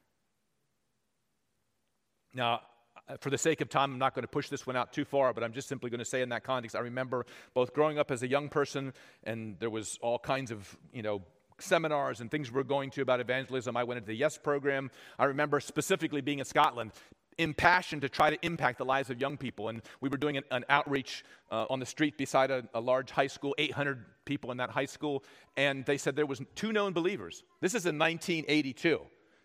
Now, 2.34 2.62
uh, 3.06 3.18
for 3.18 3.28
the 3.28 3.38
sake 3.38 3.60
of 3.60 3.68
time, 3.68 3.92
I'm 3.92 3.98
not 3.98 4.14
going 4.14 4.24
to 4.24 4.28
push 4.28 4.48
this 4.48 4.66
one 4.66 4.76
out 4.76 4.92
too 4.92 5.04
far, 5.04 5.34
but 5.34 5.44
I'm 5.44 5.52
just 5.52 5.68
simply 5.68 5.90
going 5.90 5.98
to 5.98 6.04
say 6.04 6.22
in 6.22 6.30
that 6.30 6.42
context, 6.42 6.74
I 6.74 6.80
remember 6.80 7.26
both 7.54 7.74
growing 7.74 7.98
up 7.98 8.10
as 8.10 8.22
a 8.22 8.28
young 8.28 8.48
person, 8.48 8.94
and 9.24 9.56
there 9.60 9.70
was 9.70 9.98
all 10.00 10.18
kinds 10.18 10.50
of, 10.50 10.76
you 10.92 11.02
know, 11.02 11.22
seminars 11.58 12.20
and 12.20 12.30
things 12.30 12.50
we 12.50 12.56
were 12.56 12.64
going 12.64 12.90
to 12.90 13.02
about 13.02 13.20
evangelism. 13.20 13.76
I 13.76 13.84
went 13.84 13.98
into 13.98 14.08
the 14.08 14.16
Yes 14.16 14.38
program. 14.38 14.90
I 15.18 15.26
remember 15.26 15.60
specifically 15.60 16.22
being 16.22 16.38
in 16.38 16.44
Scotland. 16.44 16.92
Impassioned 17.38 18.02
to 18.02 18.08
try 18.08 18.30
to 18.30 18.38
impact 18.44 18.78
the 18.78 18.84
lives 18.84 19.10
of 19.10 19.20
young 19.20 19.36
people. 19.36 19.68
And 19.68 19.82
we 20.00 20.08
were 20.08 20.16
doing 20.16 20.36
an, 20.36 20.44
an 20.50 20.64
outreach 20.68 21.24
uh, 21.50 21.66
on 21.68 21.80
the 21.80 21.86
street 21.86 22.16
beside 22.16 22.50
a, 22.50 22.64
a, 22.74 22.80
large 22.80 23.10
high 23.10 23.26
school, 23.26 23.54
800 23.58 24.04
people 24.24 24.50
in 24.50 24.56
that 24.56 24.70
high 24.70 24.86
school, 24.86 25.22
and 25.56 25.84
they 25.84 25.98
said 25.98 26.16
there 26.16 26.26
was 26.26 26.40
two 26.54 26.72
known 26.72 26.92
believers. 26.92 27.44
This 27.60 27.74
is 27.74 27.86
in 27.86 27.98
1982. 27.98 29.00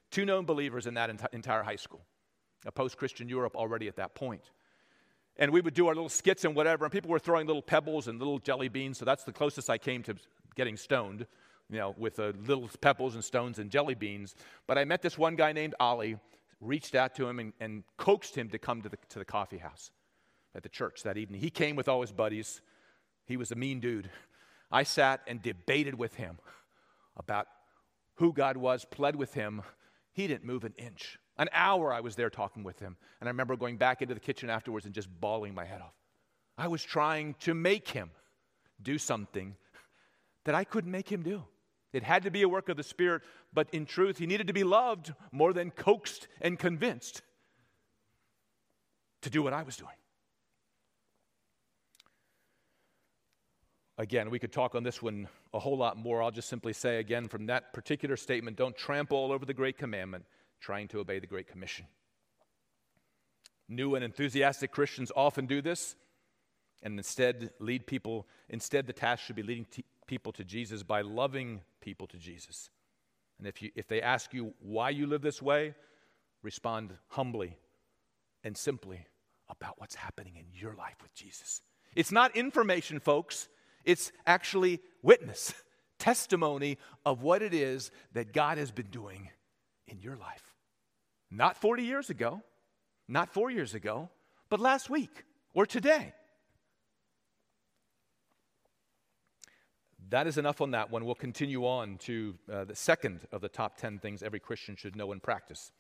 Two 0.10 0.26
known 0.26 0.46
believers 0.46 0.88
in 0.88 0.96
that 0.96 1.10
enti- 1.10 1.34
entire 1.34 1.64
high 1.64 1.76
school. 1.76 2.02
A 2.66 2.72
post-Christian 2.72 3.30
Europe 3.30 3.56
already 3.56 3.88
at 3.88 3.96
that 3.96 4.16
point. 4.16 4.52
And 5.38 5.52
we 5.52 5.62
would 5.62 5.74
do 5.74 5.88
our 5.88 5.96
little 5.96 6.10
skits 6.10 6.44
and 6.44 6.56
whatever, 6.56 6.86
and 6.86 6.92
people 6.92 7.10
were 7.10 7.20
throwing 7.20 7.48
little 7.48 7.62
pebbles 7.62 8.08
and 8.08 8.20
little 8.20 8.40
jelly 8.40 8.70
beans, 8.70 8.98
so 8.98 9.06
that's 9.06 9.24
the 9.24 9.32
closest 9.32 9.70
I 9.70 9.78
came 9.78 10.04
to 10.04 10.16
getting 10.56 10.76
stoned, 10.76 11.26
you 11.70 11.78
know, 11.78 11.96
with 11.98 12.20
uh, 12.20 12.34
little 12.46 12.70
pebbles 12.82 13.16
and 13.16 13.24
stones 13.24 13.58
and 13.58 13.72
jelly 13.72 13.96
beans. 13.96 14.36
But 14.68 14.78
I 14.78 14.86
met 14.86 15.02
this 15.02 15.18
one 15.18 15.36
guy 15.36 15.54
named 15.54 15.76
Ollie 15.80 16.18
reached 16.62 16.96
out 16.96 17.16
to 17.16 17.28
him 17.28 17.40
and, 17.40 17.54
and 17.60 17.84
coaxed 17.98 18.38
him 18.38 18.50
to 18.50 18.60
come 18.60 18.82
to 18.84 18.90
the, 18.90 18.98
to 19.10 19.20
the 19.20 19.26
coffee 19.26 19.58
house 19.58 19.92
at 20.56 20.64
the 20.64 20.70
church 20.70 21.04
that 21.04 21.18
evening. 21.18 21.42
He 21.42 21.50
came 21.50 21.76
with 21.76 21.90
all 21.90 22.02
his 22.02 22.12
buddies. 22.12 22.62
He 23.26 23.36
was 23.36 23.52
a 23.52 23.56
mean 23.56 23.80
dude. 23.80 24.10
I 24.72 24.84
sat 24.84 25.22
and 25.28 25.42
debated 25.42 25.96
with 25.96 26.16
him 26.16 26.38
about 27.18 27.48
who 28.16 28.32
God 28.32 28.56
was, 28.58 28.86
pled 28.86 29.16
with 29.16 29.34
him. 29.34 29.64
He 30.14 30.28
didn't 30.28 30.46
move 30.46 30.64
an 30.64 30.74
inch. 30.78 31.18
An 31.38 31.50
hour 31.54 31.92
I 31.92 32.02
was 32.02 32.16
there 32.16 32.30
talking 32.30 32.64
with 32.64 32.80
him. 32.80 32.96
And 33.20 33.28
I 33.28 33.32
remember 33.32 33.56
going 33.56 33.78
back 33.78 34.02
into 34.02 34.14
the 34.14 34.20
kitchen 34.20 34.50
afterwards 34.50 34.86
and 34.86 34.94
just 34.94 35.10
bawling 35.20 35.56
my 35.56 35.66
head 35.66 35.82
off. 35.82 35.96
I 36.58 36.68
was 36.68 36.84
trying 36.84 37.36
to 37.40 37.54
make 37.54 37.90
him 37.90 38.12
do 38.82 38.98
something 38.98 39.56
that 40.46 40.56
I 40.56 40.64
couldn't 40.64 40.92
make 40.92 41.10
him 41.10 41.24
do. 41.24 41.44
It 41.94 42.04
had 42.04 42.24
to 42.24 42.32
be 42.32 42.42
a 42.42 42.50
work 42.50 42.70
of 42.70 42.78
the 42.78 42.84
Spirit, 42.84 43.22
but 43.54 43.68
in 43.72 43.86
truth, 43.86 44.18
he 44.18 44.26
needed 44.26 44.48
to 44.48 44.54
be 44.54 44.64
loved 44.64 45.14
more 45.32 45.54
than 45.54 45.72
coaxed 45.72 46.28
and 46.40 46.58
convinced 46.58 47.22
to 49.22 49.30
do 49.30 49.44
what 49.44 49.54
I 49.54 49.64
was 49.64 49.76
doing. 49.76 49.92
Again, 53.98 54.30
we 54.30 54.40
could 54.40 54.52
talk 54.52 54.74
on 54.74 54.84
this 54.84 55.02
one 55.02 55.28
a 55.54 55.60
whole 55.60 55.78
lot 55.78 55.98
more. 55.98 56.24
I'll 56.24 56.32
just 56.32 56.50
simply 56.50 56.74
say 56.74 56.98
again 56.98 57.28
from 57.28 57.48
that 57.48 57.74
particular 57.74 58.16
statement 58.16 58.58
don't 58.58 58.76
trample 58.76 59.18
all 59.18 59.32
over 59.32 59.46
the 59.46 59.54
Great 59.54 59.78
Commandment 59.78 60.26
trying 60.60 60.88
to 60.90 61.00
obey 61.00 61.20
the 61.20 61.28
Great 61.28 61.48
Commission. 61.48 61.86
New 63.68 63.96
and 63.96 64.04
enthusiastic 64.04 64.72
Christians 64.72 65.12
often 65.16 65.46
do 65.46 65.62
this 65.62 65.96
and 66.84 66.98
instead 66.98 67.52
lead 67.60 67.86
people, 67.86 68.28
instead, 68.50 68.88
the 68.88 68.94
task 68.94 69.24
should 69.24 69.36
be 69.36 69.44
leading 69.44 69.66
t- 69.66 69.86
people 70.12 70.34
to 70.34 70.44
Jesus 70.44 70.84
by 70.84 71.00
loving 71.00 71.62
people 71.80 72.06
to 72.06 72.18
Jesus. 72.18 72.70
And 73.40 73.48
if, 73.48 73.62
you, 73.62 73.72
if 73.78 73.88
they 73.88 74.02
ask 74.02 74.34
you 74.34 74.54
why 74.60 74.90
you 74.90 75.08
live 75.08 75.22
this 75.22 75.42
way, 75.42 75.74
respond 76.44 76.92
humbly 77.08 77.58
and 78.44 78.58
simply 78.58 79.06
about 79.50 79.80
what's 79.80 79.96
happening 79.96 80.36
in 80.36 80.44
your 80.52 80.74
life 80.76 80.98
with 81.02 81.14
Jesus. 81.16 81.62
It's 81.96 82.12
not 82.12 82.36
information, 82.36 83.00
folks, 83.00 83.48
it's 83.86 84.12
actually 84.28 84.82
witness, 85.02 85.54
testimony 85.98 86.78
of 87.06 87.22
what 87.22 87.42
it 87.42 87.54
is 87.54 87.90
that 88.12 88.34
God 88.34 88.58
has 88.58 88.70
been 88.70 88.88
doing 88.92 89.30
in 89.88 90.02
your 90.02 90.18
life. 90.18 90.44
Not 91.32 91.56
40 91.56 91.84
years 91.84 92.10
ago, 92.10 92.42
not 93.08 93.34
four 93.34 93.50
years 93.50 93.74
ago, 93.74 94.10
but 94.50 94.60
last 94.60 94.90
week 94.90 95.24
or 95.54 95.66
today. 95.66 96.14
That 100.12 100.28
is 100.28 100.38
enough 100.38 100.60
on 100.60 100.72
that 100.72 100.92
one. 100.92 101.06
We'll 101.06 101.16
continue 101.16 101.66
on 101.66 101.98
to 102.00 102.36
uh, 102.52 102.66
the 102.66 102.76
second 102.76 103.22
of 103.32 103.40
the 103.40 103.48
top 103.48 103.78
10 103.78 103.98
things 104.00 104.22
every 104.22 104.42
Christian 104.42 104.76
should 104.76 104.94
know 104.94 105.14
and 105.14 105.24
practice. 105.24 105.72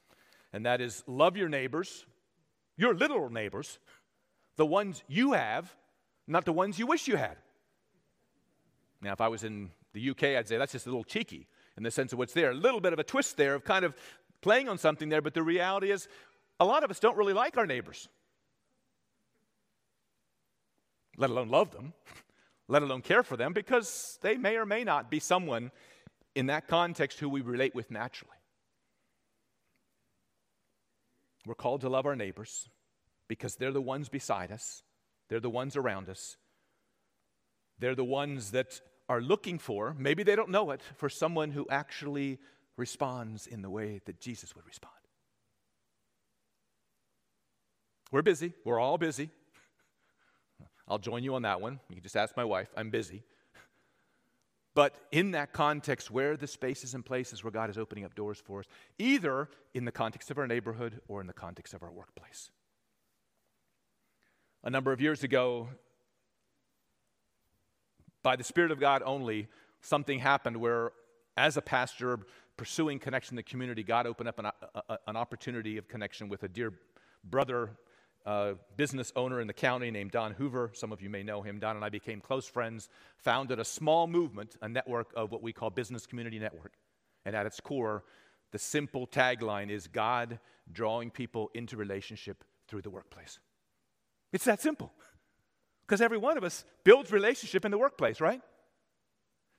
And 0.53 0.65
that 0.65 0.79
is 0.79 1.03
love 1.05 1.35
your 1.35 1.49
neighbors, 1.49 2.05
your 2.77 2.95
literal 2.95 3.29
neighbors, 3.29 3.77
the 4.55 4.65
ones 4.65 5.03
you 5.09 5.33
have, 5.33 5.75
not 6.27 6.45
the 6.45 6.53
ones 6.53 6.79
you 6.79 6.87
wish 6.87 7.09
you 7.09 7.17
had. 7.17 7.35
Now, 9.01 9.11
if 9.11 9.19
I 9.19 9.27
was 9.27 9.43
in 9.43 9.69
the 9.91 10.09
UK, 10.11 10.23
I'd 10.23 10.47
say 10.47 10.57
that's 10.57 10.71
just 10.71 10.85
a 10.85 10.89
little 10.89 11.03
cheeky 11.03 11.47
in 11.75 11.83
the 11.83 11.91
sense 11.91 12.13
of 12.13 12.19
what's 12.19 12.33
there. 12.33 12.51
A 12.51 12.53
little 12.53 12.79
bit 12.79 12.93
of 12.93 12.99
a 12.99 13.03
twist 13.03 13.35
there 13.35 13.53
of 13.53 13.65
kind 13.65 13.83
of 13.83 13.93
playing 14.39 14.69
on 14.69 14.77
something 14.77 15.09
there, 15.09 15.21
but 15.21 15.33
the 15.33 15.43
reality 15.43 15.91
is 15.91 16.07
a 16.57 16.63
lot 16.63 16.85
of 16.85 16.89
us 16.89 17.01
don't 17.01 17.17
really 17.17 17.33
like 17.33 17.57
our 17.57 17.65
neighbors, 17.65 18.07
let 21.17 21.29
alone 21.29 21.49
love 21.49 21.71
them. 21.71 21.91
let 22.71 22.83
alone 22.83 23.01
care 23.01 23.21
for 23.21 23.35
them, 23.35 23.51
because 23.51 24.17
they 24.21 24.37
may 24.37 24.55
or 24.55 24.65
may 24.65 24.85
not 24.85 25.11
be 25.11 25.19
someone 25.19 25.71
in 26.35 26.45
that 26.45 26.69
context 26.69 27.19
who 27.19 27.27
we 27.27 27.41
relate 27.41 27.75
with 27.75 27.91
naturally. 27.91 28.37
We're 31.45 31.53
called 31.53 31.81
to 31.81 31.89
love 31.89 32.05
our 32.05 32.15
neighbors 32.15 32.69
because 33.27 33.55
they're 33.55 33.73
the 33.73 33.81
ones 33.81 34.07
beside 34.07 34.53
us, 34.53 34.83
they're 35.27 35.41
the 35.41 35.49
ones 35.49 35.75
around 35.75 36.07
us, 36.07 36.37
they're 37.77 37.93
the 37.93 38.05
ones 38.05 38.51
that 38.51 38.79
are 39.09 39.19
looking 39.19 39.59
for, 39.59 39.93
maybe 39.99 40.23
they 40.23 40.37
don't 40.37 40.49
know 40.49 40.71
it, 40.71 40.79
for 40.95 41.09
someone 41.09 41.51
who 41.51 41.67
actually 41.69 42.39
responds 42.77 43.47
in 43.47 43.61
the 43.61 43.69
way 43.69 43.99
that 44.05 44.21
Jesus 44.21 44.55
would 44.55 44.65
respond. 44.65 44.93
We're 48.13 48.21
busy, 48.21 48.53
we're 48.63 48.79
all 48.79 48.97
busy. 48.97 49.29
I'll 50.91 50.99
join 50.99 51.23
you 51.23 51.35
on 51.35 51.43
that 51.43 51.61
one. 51.61 51.79
You 51.87 51.95
can 51.95 52.03
just 52.03 52.17
ask 52.17 52.35
my 52.35 52.43
wife. 52.43 52.67
I'm 52.75 52.89
busy. 52.89 53.23
But 54.75 54.93
in 55.11 55.31
that 55.31 55.53
context, 55.53 56.11
where 56.11 56.35
the 56.35 56.47
spaces 56.47 56.93
and 56.93 57.05
places 57.05 57.45
where 57.45 57.51
God 57.51 57.69
is 57.69 57.77
opening 57.77 58.03
up 58.03 58.13
doors 58.13 58.41
for 58.43 58.59
us, 58.59 58.65
either 58.99 59.47
in 59.73 59.85
the 59.85 59.91
context 59.91 60.31
of 60.31 60.37
our 60.37 60.47
neighborhood 60.47 60.99
or 61.07 61.21
in 61.21 61.27
the 61.27 61.33
context 61.33 61.73
of 61.73 61.81
our 61.81 61.91
workplace. 61.91 62.51
A 64.65 64.69
number 64.69 64.91
of 64.91 64.99
years 64.99 65.23
ago, 65.23 65.69
by 68.21 68.35
the 68.35 68.43
Spirit 68.43 68.71
of 68.71 68.79
God 68.79 69.01
only, 69.05 69.47
something 69.79 70.19
happened 70.19 70.57
where, 70.57 70.91
as 71.37 71.55
a 71.55 71.61
pastor 71.61 72.19
pursuing 72.57 72.99
connection 72.99 73.33
in 73.33 73.37
the 73.37 73.43
community, 73.43 73.81
God 73.81 74.05
opened 74.05 74.27
up 74.27 74.39
an, 74.39 74.45
a, 74.89 74.97
an 75.07 75.15
opportunity 75.15 75.77
of 75.77 75.87
connection 75.87 76.27
with 76.27 76.43
a 76.43 76.49
dear 76.49 76.73
brother 77.23 77.71
a 78.25 78.55
business 78.77 79.11
owner 79.15 79.41
in 79.41 79.47
the 79.47 79.53
county 79.53 79.91
named 79.91 80.11
Don 80.11 80.33
Hoover. 80.33 80.71
Some 80.73 80.91
of 80.91 81.01
you 81.01 81.09
may 81.09 81.23
know 81.23 81.41
him. 81.41 81.59
Don 81.59 81.75
and 81.75 81.83
I 81.83 81.89
became 81.89 82.21
close 82.21 82.45
friends, 82.45 82.89
founded 83.17 83.59
a 83.59 83.65
small 83.65 84.07
movement, 84.07 84.57
a 84.61 84.69
network 84.69 85.11
of 85.15 85.31
what 85.31 85.41
we 85.41 85.53
call 85.53 85.69
Business 85.69 86.05
Community 86.05 86.39
Network. 86.39 86.73
And 87.25 87.35
at 87.35 87.45
its 87.45 87.59
core, 87.59 88.03
the 88.51 88.59
simple 88.59 89.07
tagline 89.07 89.69
is 89.69 89.87
God 89.87 90.39
drawing 90.71 91.09
people 91.09 91.49
into 91.53 91.77
relationship 91.77 92.43
through 92.67 92.81
the 92.81 92.89
workplace. 92.89 93.39
It's 94.33 94.45
that 94.45 94.61
simple. 94.61 94.91
Because 95.81 96.01
every 96.01 96.17
one 96.17 96.37
of 96.37 96.43
us 96.43 96.63
builds 96.83 97.11
relationship 97.11 97.65
in 97.65 97.71
the 97.71 97.77
workplace, 97.77 98.21
right? 98.21 98.41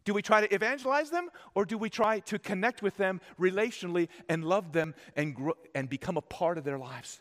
Do 0.05 0.15
we 0.15 0.23
try 0.23 0.41
to 0.41 0.53
evangelize 0.53 1.11
them 1.11 1.29
or 1.55 1.65
do 1.65 1.79
we 1.79 1.91
try 1.91 2.21
to 2.21 2.39
connect 2.39 2.83
with 2.83 2.97
them 2.97 3.21
relationally 3.39 4.09
and 4.29 4.45
love 4.45 4.73
them 4.73 4.95
and, 5.15 5.35
grow, 5.35 5.55
and 5.75 5.89
become 5.89 6.17
a 6.17 6.23
part 6.23 6.59
of 6.59 6.65
their 6.65 6.79
lives? 6.79 7.21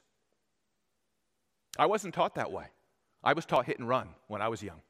I 1.81 1.87
wasn't 1.87 2.13
taught 2.13 2.35
that 2.35 2.51
way. 2.51 2.65
I 3.23 3.33
was 3.33 3.43
taught 3.43 3.65
hit 3.65 3.79
and 3.79 3.89
run 3.89 4.09
when 4.27 4.39
I 4.39 4.49
was 4.49 4.61
young. 4.61 4.81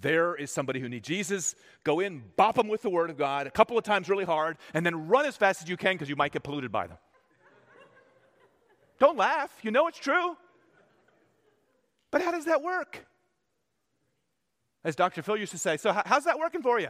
There 0.00 0.34
is 0.34 0.50
somebody 0.50 0.80
who 0.80 0.88
needs 0.88 1.06
Jesus. 1.06 1.54
Go 1.84 2.00
in, 2.00 2.22
bop 2.36 2.54
them 2.54 2.66
with 2.66 2.80
the 2.80 2.88
Word 2.88 3.10
of 3.10 3.18
God 3.18 3.46
a 3.46 3.50
couple 3.50 3.76
of 3.76 3.84
times 3.84 4.08
really 4.08 4.24
hard, 4.24 4.56
and 4.72 4.86
then 4.86 5.06
run 5.06 5.26
as 5.26 5.36
fast 5.36 5.60
as 5.60 5.68
you 5.68 5.76
can 5.76 5.96
because 5.96 6.08
you 6.08 6.16
might 6.16 6.32
get 6.32 6.44
polluted 6.44 6.72
by 6.72 6.86
them. 6.86 6.96
Don't 8.98 9.18
laugh. 9.18 9.54
You 9.60 9.70
know 9.70 9.86
it's 9.86 9.98
true. 9.98 10.34
But 12.10 12.22
how 12.22 12.30
does 12.30 12.46
that 12.46 12.62
work? 12.62 13.06
As 14.82 14.96
Dr. 14.96 15.20
Phil 15.20 15.36
used 15.36 15.52
to 15.52 15.58
say, 15.58 15.76
so 15.76 15.92
how's 16.06 16.24
that 16.24 16.38
working 16.38 16.62
for 16.62 16.80
you? 16.80 16.88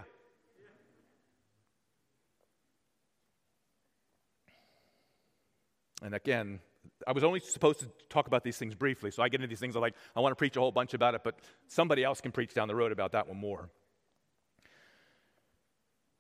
And 6.05 6.15
again, 6.15 6.61
I 7.09 7.13
was 7.13 7.25
only 7.25 7.41
supposed 7.41 7.81
to 7.81 7.89
talk 8.11 8.27
about 8.27 8.45
these 8.45 8.59
things 8.59 8.75
briefly, 8.75 9.11
so 9.11 9.23
I 9.23 9.31
get 9.31 9.41
into 9.41 9.49
these 9.49 9.59
things. 9.59 9.75
I'm 9.75 9.81
like, 9.81 9.95
I 10.15 10.21
want 10.21 10.33
to 10.33 10.37
preach 10.37 10.59
a 10.59 10.61
whole 10.61 10.71
bunch 10.71 10.93
about 10.93 11.15
it, 11.15 11.23
but 11.25 11.39
somebody 11.67 12.05
else 12.05 12.21
can 12.21 12.33
preach 12.33 12.53
down 12.53 12.69
the 12.69 12.75
road 12.75 12.93
about 12.93 13.13
that 13.13 13.27
one 13.27 13.39
more. 13.39 13.71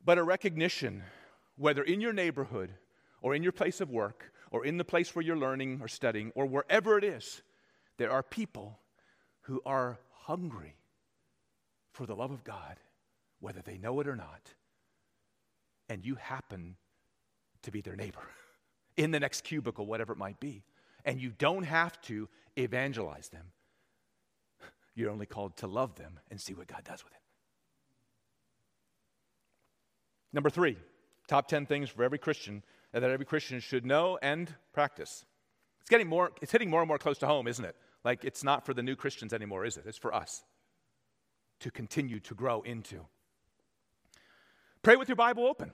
But 0.02 0.16
a 0.16 0.22
recognition, 0.22 1.02
whether 1.56 1.82
in 1.82 2.00
your 2.00 2.14
neighborhood 2.14 2.70
or 3.20 3.34
in 3.34 3.42
your 3.42 3.52
place 3.52 3.82
of 3.82 3.90
work 3.90 4.32
or 4.50 4.64
in 4.64 4.78
the 4.78 4.84
place 4.84 5.14
where 5.14 5.22
you're 5.22 5.36
learning 5.36 5.80
or 5.82 5.88
studying 5.88 6.32
or 6.34 6.46
wherever 6.46 6.96
it 6.96 7.04
is, 7.04 7.42
there 7.98 8.10
are 8.10 8.22
people 8.22 8.78
who 9.42 9.60
are 9.66 9.98
hungry 10.22 10.74
for 11.92 12.06
the 12.06 12.16
love 12.16 12.30
of 12.30 12.44
God, 12.44 12.78
whether 13.40 13.60
they 13.60 13.76
know 13.76 14.00
it 14.00 14.08
or 14.08 14.16
not, 14.16 14.54
and 15.90 16.06
you 16.06 16.14
happen 16.14 16.76
to 17.60 17.70
be 17.70 17.82
their 17.82 17.96
neighbor. 17.96 18.22
in 18.98 19.12
the 19.12 19.20
next 19.20 19.44
cubicle, 19.44 19.86
whatever 19.86 20.12
it 20.12 20.18
might 20.18 20.38
be. 20.40 20.62
And 21.08 21.20
you 21.20 21.30
don't 21.30 21.64
have 21.64 22.00
to 22.02 22.28
evangelize 22.56 23.30
them. 23.30 23.46
You're 24.94 25.10
only 25.10 25.26
called 25.26 25.56
to 25.56 25.66
love 25.66 25.94
them 25.94 26.20
and 26.30 26.38
see 26.38 26.52
what 26.52 26.66
God 26.66 26.84
does 26.84 27.02
with 27.02 27.14
it. 27.14 27.20
Number 30.34 30.50
three, 30.50 30.76
top 31.26 31.48
10 31.48 31.64
things 31.64 31.88
for 31.88 32.04
every 32.04 32.18
Christian 32.18 32.62
that 32.92 33.02
every 33.02 33.24
Christian 33.24 33.60
should 33.60 33.86
know 33.86 34.18
and 34.20 34.54
practice. 34.74 35.24
It's 35.80 35.88
getting 35.88 36.08
more, 36.08 36.32
it's 36.42 36.52
hitting 36.52 36.68
more 36.68 36.82
and 36.82 36.88
more 36.88 36.98
close 36.98 37.16
to 37.18 37.26
home, 37.26 37.48
isn't 37.48 37.64
it? 37.64 37.74
Like 38.04 38.24
it's 38.24 38.44
not 38.44 38.66
for 38.66 38.74
the 38.74 38.82
new 38.82 38.94
Christians 38.94 39.32
anymore, 39.32 39.64
is 39.64 39.78
it? 39.78 39.84
It's 39.86 39.96
for 39.96 40.14
us 40.14 40.44
to 41.60 41.70
continue 41.70 42.20
to 42.20 42.34
grow 42.34 42.60
into. 42.60 43.06
Pray 44.82 44.96
with 44.96 45.08
your 45.08 45.16
Bible 45.16 45.46
open. 45.46 45.72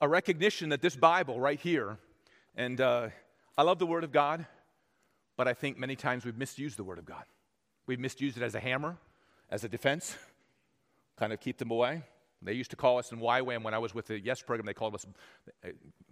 A 0.00 0.08
recognition 0.08 0.68
that 0.68 0.82
this 0.82 0.94
Bible 0.96 1.40
right 1.40 1.60
here, 1.60 1.98
and 2.54 2.80
uh, 2.80 3.08
I 3.56 3.62
love 3.62 3.78
the 3.78 3.86
Word 3.86 4.04
of 4.04 4.12
God, 4.12 4.46
but 5.36 5.48
I 5.48 5.54
think 5.54 5.78
many 5.78 5.96
times 5.96 6.24
we've 6.24 6.36
misused 6.36 6.76
the 6.76 6.84
Word 6.84 6.98
of 6.98 7.04
God. 7.04 7.24
We've 7.86 8.00
misused 8.00 8.36
it 8.36 8.42
as 8.42 8.54
a 8.54 8.60
hammer, 8.60 8.96
as 9.50 9.64
a 9.64 9.68
defense, 9.68 10.16
kind 11.18 11.32
of 11.32 11.40
keep 11.40 11.58
them 11.58 11.70
away. 11.70 12.02
They 12.42 12.54
used 12.54 12.70
to 12.70 12.76
call 12.76 12.98
us 12.98 13.12
in 13.12 13.20
YWAM 13.20 13.62
when 13.62 13.72
I 13.72 13.78
was 13.78 13.94
with 13.94 14.06
the 14.06 14.18
Yes 14.18 14.42
program, 14.42 14.66
they 14.66 14.74
called 14.74 14.94
us, 14.94 15.06
uh, 15.64 15.68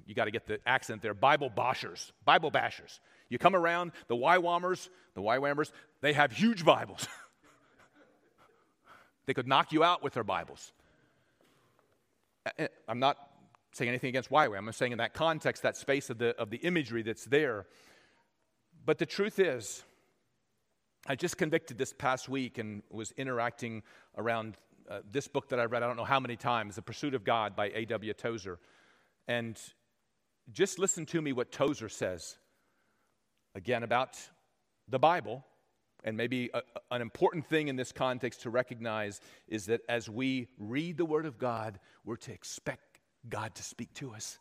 you 0.07 0.15
got 0.15 0.27
to 0.27 0.31
get 0.31 0.47
the 0.47 0.61
accent 0.65 1.03
there, 1.03 1.13
Bible 1.15 1.51
bashers, 1.51 2.13
Bible 2.25 2.51
bashers. 2.51 3.01
You 3.29 3.39
come 3.39 3.57
around, 3.57 3.93
the 4.09 4.17
YWAMers, 4.17 4.89
the 5.15 5.23
YWAMers, 5.23 5.73
they 6.01 6.13
have 6.13 6.33
huge 6.33 6.65
Bibles. 6.65 7.07
they 9.27 9.35
could 9.35 9.49
knock 9.49 9.73
you 9.73 9.83
out 9.83 10.03
with 10.03 10.15
their 10.15 10.25
Bibles. 10.25 10.73
I'm 12.89 12.99
not 12.99 13.17
saying 13.73 13.89
anything 13.89 14.09
against 14.09 14.31
YWAM. 14.31 14.59
I'm 14.59 14.73
saying 14.73 14.93
in 14.93 14.99
that 14.99 15.15
context, 15.15 15.63
that 15.63 15.77
space 15.77 16.11
of 16.11 16.19
the, 16.19 16.37
of 16.37 16.51
the 16.51 16.59
imagery 16.59 17.03
that's 17.03 17.25
there. 17.25 17.67
But 18.85 18.99
the 18.99 19.07
truth 19.07 19.39
is, 19.39 19.85
I 21.07 21.15
just 21.15 21.39
convicted 21.39 21.79
this 21.79 21.93
past 21.93 22.29
week 22.29 22.59
and 22.59 22.83
was 22.91 23.13
interacting 23.13 23.83
around 24.17 24.57
uh, 24.91 25.01
this 25.11 25.29
book 25.29 25.49
that 25.51 25.61
I 25.61 25.65
read, 25.65 25.83
I 25.83 25.87
don't 25.87 25.97
know 25.97 26.05
how 26.05 26.21
many 26.21 26.37
times, 26.37 26.75
The 26.75 26.83
Pursuit 26.83 27.15
of 27.15 27.25
God 27.25 27.55
by 27.55 27.71
A.W. 27.75 28.13
Tozer. 28.15 28.59
And 29.29 29.59
just 30.53 30.79
listen 30.79 31.07
to 31.07 31.23
me 31.23 31.33
what 31.33 31.53
Tozer 31.53 31.89
says 31.89 32.37
again 33.55 33.83
about 33.83 34.19
the 34.89 34.99
Bible. 34.99 35.45
And 36.03 36.17
maybe 36.17 36.51
a, 36.55 36.63
an 36.91 37.03
important 37.03 37.47
thing 37.47 37.69
in 37.69 37.77
this 37.77 37.93
context 37.93 38.43
to 38.43 38.51
recognize 38.51 39.21
is 39.47 39.67
that 39.67 39.83
as 39.89 40.09
we 40.09 40.49
read 40.59 40.97
the 40.97 41.05
Word 41.05 41.27
of 41.27 41.39
God, 41.39 41.79
we're 42.05 42.17
to 42.17 42.33
expect 42.33 42.90
God 43.29 43.55
to 43.55 43.63
speak 43.63 43.93
to 43.95 44.13
us. 44.13 44.39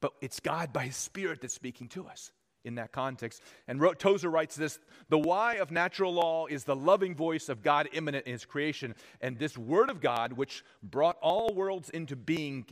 But 0.00 0.12
it's 0.20 0.40
God 0.40 0.72
by 0.72 0.84
His 0.86 0.96
Spirit 0.96 1.40
that's 1.40 1.54
speaking 1.54 1.88
to 1.88 2.06
us 2.06 2.32
in 2.64 2.76
that 2.76 2.92
context. 2.92 3.42
And 3.68 3.80
Tozer 3.98 4.30
writes 4.30 4.56
this 4.56 4.78
The 5.08 5.18
why 5.18 5.54
of 5.54 5.70
natural 5.70 6.12
law 6.12 6.46
is 6.46 6.64
the 6.64 6.76
loving 6.76 7.14
voice 7.14 7.48
of 7.48 7.62
God 7.62 7.88
immanent 7.92 8.26
in 8.26 8.32
His 8.32 8.44
creation. 8.44 8.94
And 9.20 9.38
this 9.38 9.56
Word 9.56 9.90
of 9.90 10.00
God, 10.00 10.32
which 10.32 10.64
brought 10.82 11.16
all 11.20 11.54
worlds 11.54 11.90
into 11.90 12.16
being, 12.16 12.66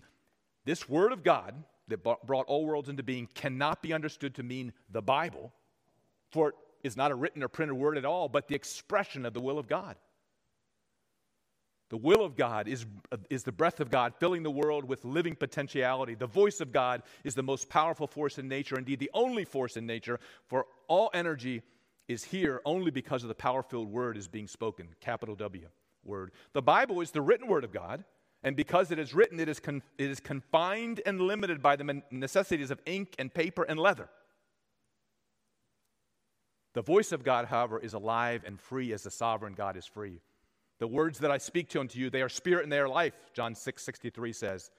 this 0.64 0.88
Word 0.88 1.12
of 1.12 1.22
God 1.22 1.54
that 1.88 2.02
brought 2.02 2.46
all 2.46 2.64
worlds 2.66 2.88
into 2.88 3.02
being 3.02 3.28
cannot 3.34 3.82
be 3.82 3.92
understood 3.92 4.34
to 4.36 4.42
mean 4.42 4.72
the 4.90 5.02
Bible, 5.02 5.52
for 6.30 6.50
it 6.50 6.54
is 6.82 6.96
not 6.96 7.10
a 7.10 7.14
written 7.14 7.42
or 7.42 7.48
printed 7.48 7.76
word 7.76 7.98
at 7.98 8.04
all, 8.04 8.28
but 8.28 8.48
the 8.48 8.54
expression 8.54 9.26
of 9.26 9.34
the 9.34 9.40
will 9.40 9.58
of 9.58 9.68
God. 9.68 9.96
The 11.90 11.96
will 11.96 12.24
of 12.24 12.36
God 12.36 12.68
is, 12.68 12.86
is 13.28 13.42
the 13.42 13.52
breath 13.52 13.80
of 13.80 13.90
God 13.90 14.14
filling 14.14 14.44
the 14.44 14.50
world 14.50 14.84
with 14.84 15.04
living 15.04 15.34
potentiality. 15.34 16.14
The 16.14 16.26
voice 16.26 16.60
of 16.60 16.72
God 16.72 17.02
is 17.24 17.34
the 17.34 17.42
most 17.42 17.68
powerful 17.68 18.06
force 18.06 18.38
in 18.38 18.48
nature, 18.48 18.78
indeed, 18.78 19.00
the 19.00 19.10
only 19.12 19.44
force 19.44 19.76
in 19.76 19.86
nature, 19.86 20.20
for 20.46 20.66
all 20.86 21.10
energy 21.12 21.62
is 22.06 22.24
here 22.24 22.60
only 22.64 22.92
because 22.92 23.22
of 23.22 23.28
the 23.28 23.34
power 23.34 23.62
filled 23.62 23.88
word 23.88 24.16
is 24.16 24.28
being 24.28 24.46
spoken, 24.46 24.88
capital 25.00 25.34
W 25.34 25.66
word. 26.04 26.30
The 26.52 26.62
Bible 26.62 27.00
is 27.00 27.10
the 27.10 27.20
written 27.20 27.48
word 27.48 27.64
of 27.64 27.72
God, 27.72 28.04
and 28.42 28.56
because 28.56 28.90
it 28.90 28.98
is 28.98 29.12
written, 29.12 29.38
it 29.40 29.48
is, 29.48 29.60
con- 29.60 29.82
it 29.98 30.10
is 30.10 30.20
confined 30.20 31.00
and 31.04 31.20
limited 31.20 31.60
by 31.60 31.76
the 31.76 32.02
necessities 32.10 32.70
of 32.70 32.80
ink 32.86 33.14
and 33.18 33.34
paper 33.34 33.64
and 33.64 33.78
leather. 33.78 34.08
The 36.72 36.82
voice 36.82 37.10
of 37.10 37.24
God, 37.24 37.46
however, 37.46 37.80
is 37.80 37.94
alive 37.94 38.44
and 38.46 38.60
free 38.60 38.92
as 38.92 39.02
the 39.02 39.10
sovereign 39.10 39.54
God 39.54 39.76
is 39.76 39.86
free. 39.86 40.20
The 40.80 40.88
words 40.88 41.18
that 41.18 41.30
I 41.30 41.38
speak 41.38 41.68
to 41.70 41.80
unto 41.80 41.98
you, 41.98 42.10
they 42.10 42.22
are 42.22 42.28
spirit 42.28 42.64
and 42.64 42.72
they 42.72 42.78
are 42.78 42.88
life, 42.88 43.14
John 43.34 43.54
6 43.54 43.82
63 43.82 44.32
says. 44.32 44.70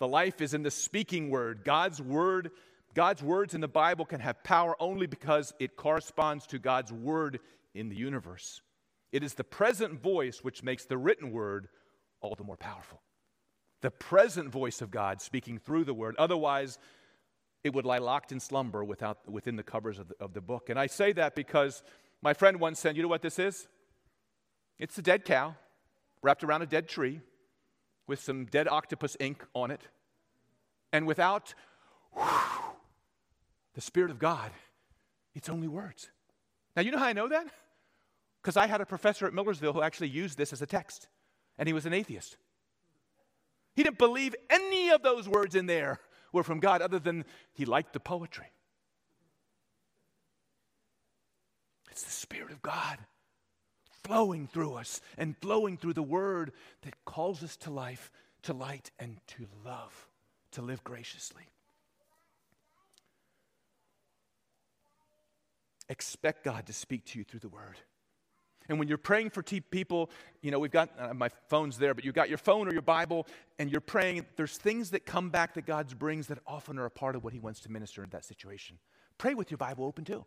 The 0.00 0.08
life 0.08 0.40
is 0.40 0.54
in 0.54 0.62
the 0.62 0.70
speaking 0.70 1.30
word. 1.30 1.64
God's 1.64 2.02
word, 2.02 2.50
God's 2.94 3.22
words 3.22 3.54
in 3.54 3.60
the 3.60 3.68
Bible 3.68 4.06
can 4.06 4.20
have 4.20 4.42
power 4.42 4.74
only 4.80 5.06
because 5.06 5.52
it 5.60 5.76
corresponds 5.76 6.46
to 6.48 6.58
God's 6.58 6.92
word 6.92 7.40
in 7.74 7.90
the 7.90 7.96
universe. 7.96 8.62
It 9.12 9.22
is 9.22 9.34
the 9.34 9.44
present 9.44 10.02
voice 10.02 10.42
which 10.42 10.64
makes 10.64 10.86
the 10.86 10.98
written 10.98 11.30
word 11.30 11.68
all 12.20 12.34
the 12.34 12.42
more 12.42 12.56
powerful. 12.56 13.02
The 13.82 13.90
present 13.90 14.48
voice 14.48 14.80
of 14.80 14.90
God 14.90 15.20
speaking 15.20 15.58
through 15.58 15.84
the 15.84 15.94
word. 15.94 16.16
Otherwise, 16.18 16.78
it 17.62 17.74
would 17.74 17.84
lie 17.84 17.98
locked 17.98 18.32
in 18.32 18.40
slumber 18.40 18.82
without, 18.82 19.30
within 19.30 19.56
the 19.56 19.62
covers 19.62 19.98
of 19.98 20.08
the, 20.08 20.14
of 20.20 20.32
the 20.32 20.40
book. 20.40 20.70
And 20.70 20.78
I 20.78 20.86
say 20.86 21.12
that 21.12 21.34
because 21.34 21.82
my 22.22 22.32
friend 22.32 22.58
once 22.58 22.80
said, 22.80 22.96
You 22.96 23.02
know 23.02 23.08
what 23.08 23.22
this 23.22 23.38
is? 23.38 23.68
It's 24.84 24.98
a 24.98 25.02
dead 25.02 25.24
cow 25.24 25.54
wrapped 26.20 26.44
around 26.44 26.60
a 26.60 26.66
dead 26.66 26.90
tree 26.90 27.22
with 28.06 28.20
some 28.20 28.44
dead 28.44 28.68
octopus 28.68 29.16
ink 29.18 29.42
on 29.54 29.70
it. 29.70 29.80
And 30.92 31.06
without 31.06 31.54
whew, 32.12 32.26
the 33.72 33.80
Spirit 33.80 34.10
of 34.10 34.18
God, 34.18 34.50
it's 35.34 35.48
only 35.48 35.68
words. 35.68 36.10
Now, 36.76 36.82
you 36.82 36.90
know 36.90 36.98
how 36.98 37.06
I 37.06 37.14
know 37.14 37.28
that? 37.28 37.46
Because 38.42 38.58
I 38.58 38.66
had 38.66 38.82
a 38.82 38.84
professor 38.84 39.26
at 39.26 39.32
Millersville 39.32 39.72
who 39.72 39.80
actually 39.80 40.10
used 40.10 40.36
this 40.36 40.52
as 40.52 40.60
a 40.60 40.66
text, 40.66 41.08
and 41.56 41.66
he 41.66 41.72
was 41.72 41.86
an 41.86 41.94
atheist. 41.94 42.36
He 43.74 43.84
didn't 43.84 43.96
believe 43.96 44.36
any 44.50 44.90
of 44.90 45.02
those 45.02 45.26
words 45.26 45.54
in 45.54 45.64
there 45.64 45.98
were 46.30 46.42
from 46.42 46.60
God, 46.60 46.82
other 46.82 46.98
than 46.98 47.24
he 47.54 47.64
liked 47.64 47.94
the 47.94 48.00
poetry. 48.00 48.52
It's 51.90 52.02
the 52.02 52.10
Spirit 52.10 52.52
of 52.52 52.60
God 52.60 52.98
flowing 54.04 54.46
through 54.46 54.74
us 54.74 55.00
and 55.18 55.36
flowing 55.38 55.76
through 55.76 55.94
the 55.94 56.02
word 56.02 56.52
that 56.82 57.04
calls 57.04 57.42
us 57.42 57.56
to 57.56 57.70
life, 57.70 58.10
to 58.42 58.52
light, 58.52 58.90
and 58.98 59.18
to 59.26 59.46
love, 59.64 60.08
to 60.52 60.62
live 60.62 60.84
graciously. 60.84 61.42
Expect 65.88 66.44
God 66.44 66.66
to 66.66 66.72
speak 66.72 67.04
to 67.06 67.18
you 67.18 67.24
through 67.24 67.40
the 67.40 67.48
word. 67.48 67.76
And 68.68 68.78
when 68.78 68.88
you're 68.88 68.96
praying 68.96 69.30
for 69.30 69.42
t- 69.42 69.60
people, 69.60 70.10
you 70.40 70.50
know, 70.50 70.58
we've 70.58 70.70
got 70.70 70.88
uh, 70.98 71.12
my 71.12 71.28
phone's 71.48 71.76
there, 71.76 71.92
but 71.92 72.04
you've 72.04 72.14
got 72.14 72.30
your 72.30 72.38
phone 72.38 72.66
or 72.66 72.72
your 72.72 72.80
Bible, 72.80 73.26
and 73.58 73.70
you're 73.70 73.82
praying, 73.82 74.24
there's 74.36 74.56
things 74.56 74.90
that 74.90 75.04
come 75.04 75.28
back 75.28 75.52
that 75.54 75.66
God 75.66 75.98
brings 75.98 76.28
that 76.28 76.38
often 76.46 76.78
are 76.78 76.86
a 76.86 76.90
part 76.90 77.14
of 77.14 77.24
what 77.24 77.34
He 77.34 77.38
wants 77.38 77.60
to 77.60 77.70
minister 77.70 78.02
in 78.02 78.08
that 78.10 78.24
situation. 78.24 78.78
Pray 79.18 79.34
with 79.34 79.50
your 79.50 79.58
Bible 79.58 79.84
open 79.84 80.04
too 80.04 80.24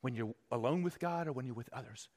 when 0.00 0.14
you're 0.14 0.34
alone 0.50 0.82
with 0.82 0.98
God 0.98 1.26
or 1.26 1.32
when 1.32 1.46
you're 1.46 1.54
with 1.54 1.70
others 1.72 2.08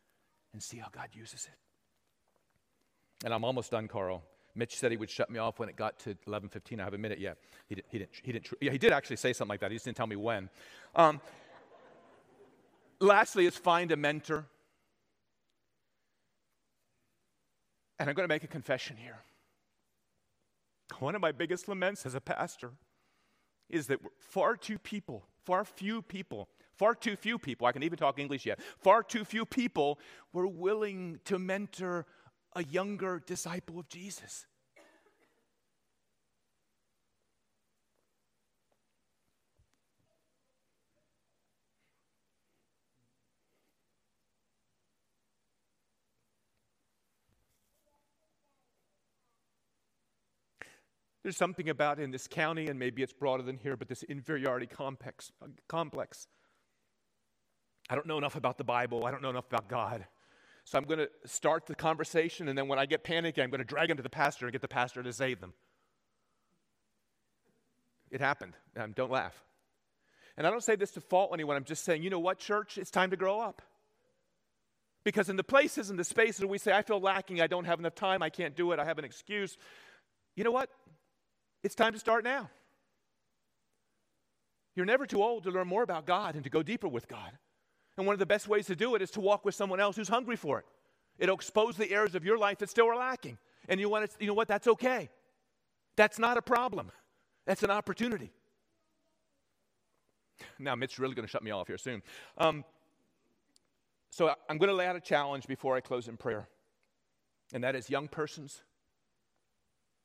and 0.54 0.62
see 0.62 0.78
how 0.78 0.88
God 0.92 1.10
uses 1.14 1.46
it. 1.46 3.26
And 3.26 3.34
I'm 3.34 3.44
almost 3.44 3.72
done, 3.72 3.88
Carl. 3.88 4.24
Mitch 4.56 4.76
said 4.76 4.92
he 4.92 4.98
would 4.98 5.10
shut 5.10 5.30
me 5.30 5.40
off 5.40 5.60
when 5.60 5.70
it 5.70 5.76
got 5.76 5.98
to 6.00 6.16
11:15. 6.28 6.80
I 6.80 6.84
haven't 6.84 7.00
a 7.00 7.02
minute 7.02 7.20
yet. 7.20 7.38
He, 7.68 7.76
did, 7.76 7.86
he 7.90 8.00
didn't. 8.00 8.12
He 8.22 8.32
didn't. 8.32 8.54
Yeah, 8.60 8.72
he 8.72 8.78
did 8.78 8.92
actually 8.92 9.16
say 9.16 9.34
something 9.34 9.50
like 9.50 9.62
that. 9.62 9.72
He 9.72 9.76
just 9.76 9.86
didn't 9.86 9.98
tell 9.98 10.08
me 10.08 10.16
when. 10.16 10.50
Um, 10.96 11.22
lastly, 13.00 13.46
is 13.46 13.56
find 13.56 13.92
a 13.92 13.96
mentor. 13.96 14.46
And 18.00 18.10
I'm 18.10 18.16
going 18.16 18.28
to 18.28 18.34
make 18.34 18.44
a 18.44 18.48
confession 18.48 18.98
here. 18.98 19.20
One 21.00 21.16
of 21.16 21.22
my 21.22 21.32
biggest 21.32 21.68
laments 21.68 22.06
as 22.06 22.16
a 22.16 22.22
pastor 22.22 22.72
is 23.70 23.88
that 23.88 24.00
far 24.20 24.58
too 24.58 24.78
people, 24.78 25.24
far 25.46 25.64
few 25.64 26.02
people 26.02 26.50
Far 26.82 26.96
too 26.96 27.16
few 27.16 27.38
people, 27.38 27.68
I 27.68 27.74
can 27.74 27.84
even 27.84 28.00
talk 28.00 28.18
English 28.18 28.44
yet, 28.44 28.60
far 28.80 29.04
too 29.04 29.24
few 29.24 29.46
people 29.46 30.00
were 30.34 30.48
willing 30.48 31.20
to 31.26 31.38
mentor 31.38 32.08
a 32.56 32.64
younger 32.64 33.22
disciple 33.24 33.78
of 33.78 33.88
Jesus. 33.88 34.48
There's 51.22 51.38
something 51.38 51.70
about 51.70 52.00
in 52.00 52.10
this 52.10 52.28
county, 52.28 52.70
and 52.70 52.80
maybe 52.80 53.04
it's 53.04 53.14
broader 53.14 53.44
than 53.44 53.60
here, 53.60 53.78
but 53.78 53.88
this 53.88 54.02
inferiority 54.02 54.66
complex, 54.66 55.32
complex 55.68 56.26
I 57.92 57.96
don't 57.96 58.08
know 58.08 58.18
enough 58.18 58.38
about 58.38 58.58
the 58.58 58.64
Bible. 58.64 59.06
I 59.06 59.12
don't 59.12 59.22
know 59.22 59.32
enough 59.32 59.48
about 59.48 59.68
God. 59.68 60.06
So 60.64 60.78
I'm 60.78 60.86
going 60.86 61.00
to 61.00 61.10
start 61.26 61.66
the 61.66 61.76
conversation, 61.76 62.48
and 62.48 62.58
then 62.58 62.70
when 62.70 62.80
I 62.80 62.86
get 62.86 63.04
panicky, 63.04 63.42
I'm 63.42 63.50
going 63.50 63.60
to 63.60 63.66
drag 63.66 63.90
them 63.90 63.98
to 63.98 64.04
the 64.04 64.10
pastor 64.10 64.46
and 64.46 64.54
get 64.54 64.62
the 64.62 64.70
pastor 64.70 65.04
to 65.04 65.12
save 65.12 65.42
them. 65.42 65.52
It 68.10 68.22
happened. 68.22 68.54
Um, 68.78 68.94
don't 68.94 69.12
laugh. 69.12 69.44
And 70.38 70.48
I 70.48 70.52
don't 70.52 70.64
say 70.64 70.78
this 70.78 70.92
to 70.92 71.02
fault 71.02 71.32
anyone. 71.34 71.58
I'm 71.58 71.66
just 71.66 71.84
saying, 71.84 72.02
you 72.02 72.10
know 72.10 72.20
what, 72.20 72.40
church? 72.40 72.78
It's 72.78 72.92
time 72.92 73.10
to 73.10 73.18
grow 73.18 73.42
up. 73.42 73.62
Because 75.04 75.28
in 75.28 75.36
the 75.36 75.44
places 75.44 75.90
and 75.90 76.00
the 76.00 76.06
spaces 76.06 76.40
where 76.40 76.48
we 76.48 76.60
say, 76.60 76.72
I 76.72 76.84
feel 76.84 77.02
lacking, 77.02 77.42
I 77.42 77.48
don't 77.48 77.66
have 77.66 77.80
enough 77.80 77.96
time, 77.96 78.24
I 78.24 78.30
can't 78.30 78.56
do 78.56 78.72
it, 78.72 78.80
I 78.80 78.86
have 78.86 79.00
an 79.00 79.06
excuse, 79.06 79.58
you 80.38 80.46
know 80.46 80.52
what? 80.52 80.70
It's 81.62 81.76
time 81.76 81.92
to 81.92 82.00
start 82.00 82.24
now. 82.24 82.50
You're 84.76 84.86
never 84.86 85.06
too 85.06 85.22
old 85.22 85.44
to 85.44 85.52
learn 85.52 85.68
more 85.68 85.84
about 85.84 86.06
God 86.06 86.36
and 86.36 86.44
to 86.46 86.50
go 86.50 86.64
deeper 86.64 86.88
with 86.88 87.10
God. 87.10 87.38
And 87.98 88.06
one 88.06 88.14
of 88.14 88.20
the 88.20 88.26
best 88.26 88.48
ways 88.48 88.68
to 88.68 88.76
do 88.76 88.96
it 88.96 89.02
is 89.02 89.12
to 89.12 89.22
walk 89.22 89.46
with 89.46 89.56
someone 89.56 89.80
else 89.80 89.96
who's 89.96 90.08
hungry 90.08 90.36
for 90.36 90.60
it. 90.60 90.66
It'll 91.20 91.36
expose 91.36 91.78
the 91.78 91.92
areas 91.92 92.16
of 92.16 92.26
your 92.26 92.38
life 92.38 92.58
that 92.60 92.70
still 92.70 92.88
are 92.88 92.96
lacking. 92.96 93.38
And 93.68 93.80
you, 93.80 93.90
want 93.90 94.10
to, 94.10 94.18
you 94.20 94.28
know 94.28 94.34
what? 94.34 94.48
That's 94.48 94.68
okay. 94.68 95.10
That's 95.96 96.18
not 96.18 96.38
a 96.38 96.42
problem. 96.42 96.92
That's 97.46 97.64
an 97.64 97.72
opportunity. 97.72 98.32
Now, 100.58 100.76
Mitt's 100.76 100.98
really 100.98 101.16
going 101.16 101.26
to 101.28 101.32
shut 101.32 101.44
me 101.44 101.52
off 101.52 101.68
here 101.68 101.78
soon. 101.78 102.02
Um, 102.38 102.64
so 104.10 104.34
I'm 104.50 104.58
going 104.58 104.70
to 104.70 104.76
lay 104.76 104.88
out 104.88 104.96
a 104.96 105.02
challenge 105.02 105.48
before 105.48 105.76
I 105.76 105.82
close 105.82 106.08
in 106.08 106.18
prayer. 106.18 106.48
And 107.54 107.64
that 107.64 107.76
is 107.76 107.90
young 107.90 108.08
persons, 108.08 108.64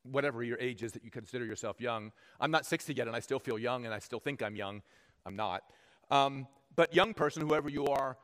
whatever 0.02 0.42
your 0.42 0.58
age 0.58 0.82
is 0.82 0.92
that 0.92 1.04
you 1.04 1.10
consider 1.10 1.44
yourself 1.44 1.80
young. 1.80 2.12
I'm 2.40 2.50
not 2.50 2.66
60 2.66 2.92
yet, 2.94 3.06
and 3.06 3.16
I 3.16 3.20
still 3.20 3.38
feel 3.38 3.58
young, 3.58 3.84
and 3.84 3.94
I 3.94 3.98
still 4.00 4.20
think 4.20 4.42
I'm 4.42 4.56
young. 4.56 4.82
I'm 5.24 5.36
not. 5.36 5.62
Um, 6.10 6.46
but 6.76 6.94
young 6.94 7.14
person, 7.14 7.42
whoever 7.42 7.68
you 7.68 7.86
are, 7.86 8.16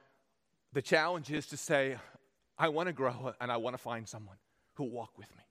the 0.73 0.83
challenge 0.83 1.31
is 1.31 1.47
to 1.49 1.57
say, 1.57 1.97
I 2.59 2.69
want 2.69 2.87
to 2.87 2.93
grow 2.93 3.35
and 3.41 3.51
I 3.51 3.57
want 3.57 3.75
to 3.75 3.83
find 3.83 4.09
someone 4.09 4.37
who 4.75 4.85
will 4.85 4.91
walk 4.91 5.19
with 5.19 5.31
me. 5.37 5.43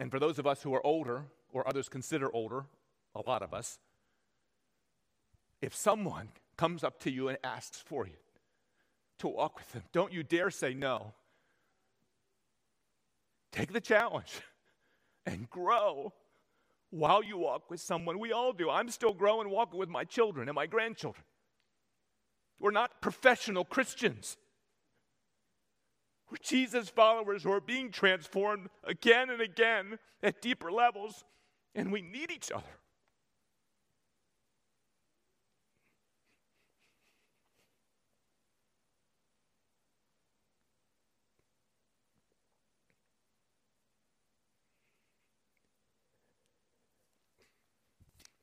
And 0.00 0.10
for 0.10 0.20
those 0.20 0.38
of 0.38 0.46
us 0.46 0.62
who 0.62 0.72
are 0.74 0.86
older, 0.86 1.24
or 1.52 1.66
others 1.66 1.88
consider 1.88 2.32
older, 2.32 2.66
a 3.14 3.20
lot 3.26 3.42
of 3.42 3.52
us, 3.52 3.78
if 5.60 5.74
someone 5.74 6.28
comes 6.56 6.84
up 6.84 7.00
to 7.00 7.10
you 7.10 7.28
and 7.28 7.38
asks 7.42 7.78
for 7.78 8.06
you 8.06 8.14
to 9.18 9.28
walk 9.28 9.58
with 9.58 9.72
them, 9.72 9.82
don't 9.92 10.12
you 10.12 10.22
dare 10.22 10.50
say 10.50 10.74
no. 10.74 11.14
Take 13.50 13.72
the 13.72 13.80
challenge 13.80 14.40
and 15.26 15.50
grow 15.50 16.12
while 16.90 17.22
you 17.22 17.38
walk 17.38 17.70
with 17.70 17.80
someone. 17.80 18.18
We 18.18 18.32
all 18.32 18.52
do. 18.52 18.70
I'm 18.70 18.88
still 18.90 19.12
growing, 19.12 19.50
walking 19.50 19.78
with 19.78 19.88
my 19.88 20.04
children 20.04 20.48
and 20.48 20.54
my 20.54 20.66
grandchildren. 20.66 21.24
We're 22.58 22.70
not 22.70 23.00
professional 23.00 23.64
Christians. 23.64 24.36
We're 26.30 26.38
Jesus 26.42 26.88
followers 26.88 27.42
who 27.42 27.52
are 27.52 27.60
being 27.60 27.90
transformed 27.90 28.68
again 28.84 29.30
and 29.30 29.40
again 29.40 29.98
at 30.22 30.42
deeper 30.42 30.70
levels, 30.70 31.24
and 31.74 31.92
we 31.92 32.02
need 32.02 32.30
each 32.30 32.50
other. 32.52 32.64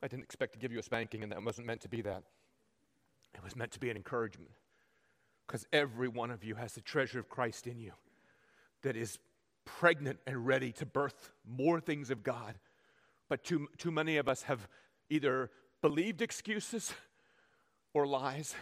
I 0.06 0.08
didn't 0.08 0.26
expect 0.26 0.54
to 0.54 0.60
give 0.60 0.72
you 0.72 0.78
a 0.78 0.84
spanking, 0.84 1.24
and 1.24 1.32
that 1.32 1.44
wasn't 1.44 1.65
meant 1.65 1.82
to 1.82 1.89
be 1.89 2.04
that. 2.04 2.22
It 3.34 3.44
was 3.44 3.56
meant 3.56 3.72
to 3.72 3.80
be 3.80 3.89
an 3.89 3.98
encouragement. 3.98 4.52
Because 5.48 5.65
every 5.74 6.08
one 6.08 6.30
of 6.30 6.44
you 6.44 6.54
has 6.54 6.74
the 6.74 6.82
treasure 6.82 7.18
of 7.18 7.28
Christ 7.28 7.65
in 7.65 7.80
you 7.80 7.91
that 8.84 8.96
is 8.96 9.18
pregnant 9.65 10.20
and 10.28 10.46
ready 10.46 10.72
to 10.74 10.86
birth 10.86 11.32
more 11.44 11.80
things 11.80 12.12
of 12.12 12.22
God. 12.22 12.54
But 13.30 13.44
too, 13.44 13.68
too 13.80 13.89
many 13.89 14.18
of 14.18 14.30
us 14.30 14.44
have 14.44 14.68
either 15.10 15.50
believed 15.82 16.22
excuses 16.22 16.94
or 17.96 18.06
lies 18.06 18.54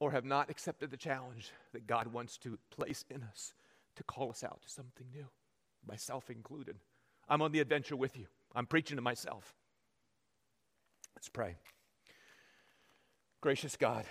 or 0.00 0.10
have 0.10 0.24
not 0.24 0.50
accepted 0.50 0.90
the 0.90 0.96
challenge 0.96 1.52
that 1.72 1.86
God 1.86 2.08
wants 2.08 2.36
to 2.38 2.58
place 2.70 3.04
in 3.08 3.22
us 3.22 3.54
to 3.94 4.02
call 4.02 4.30
us 4.30 4.42
out 4.42 4.60
to 4.62 4.68
something 4.68 5.06
new, 5.14 5.26
myself 5.86 6.30
included. 6.30 6.78
I'm 7.28 7.42
on 7.42 7.52
the 7.52 7.60
adventure 7.60 7.94
with 7.94 8.16
you. 8.16 8.26
I'm 8.56 8.66
preaching 8.66 8.96
to 8.96 9.02
myself. 9.02 9.54
Let's 11.16 11.30
pray. 11.30 11.56
Gracious 13.40 13.74
God, 13.76 14.04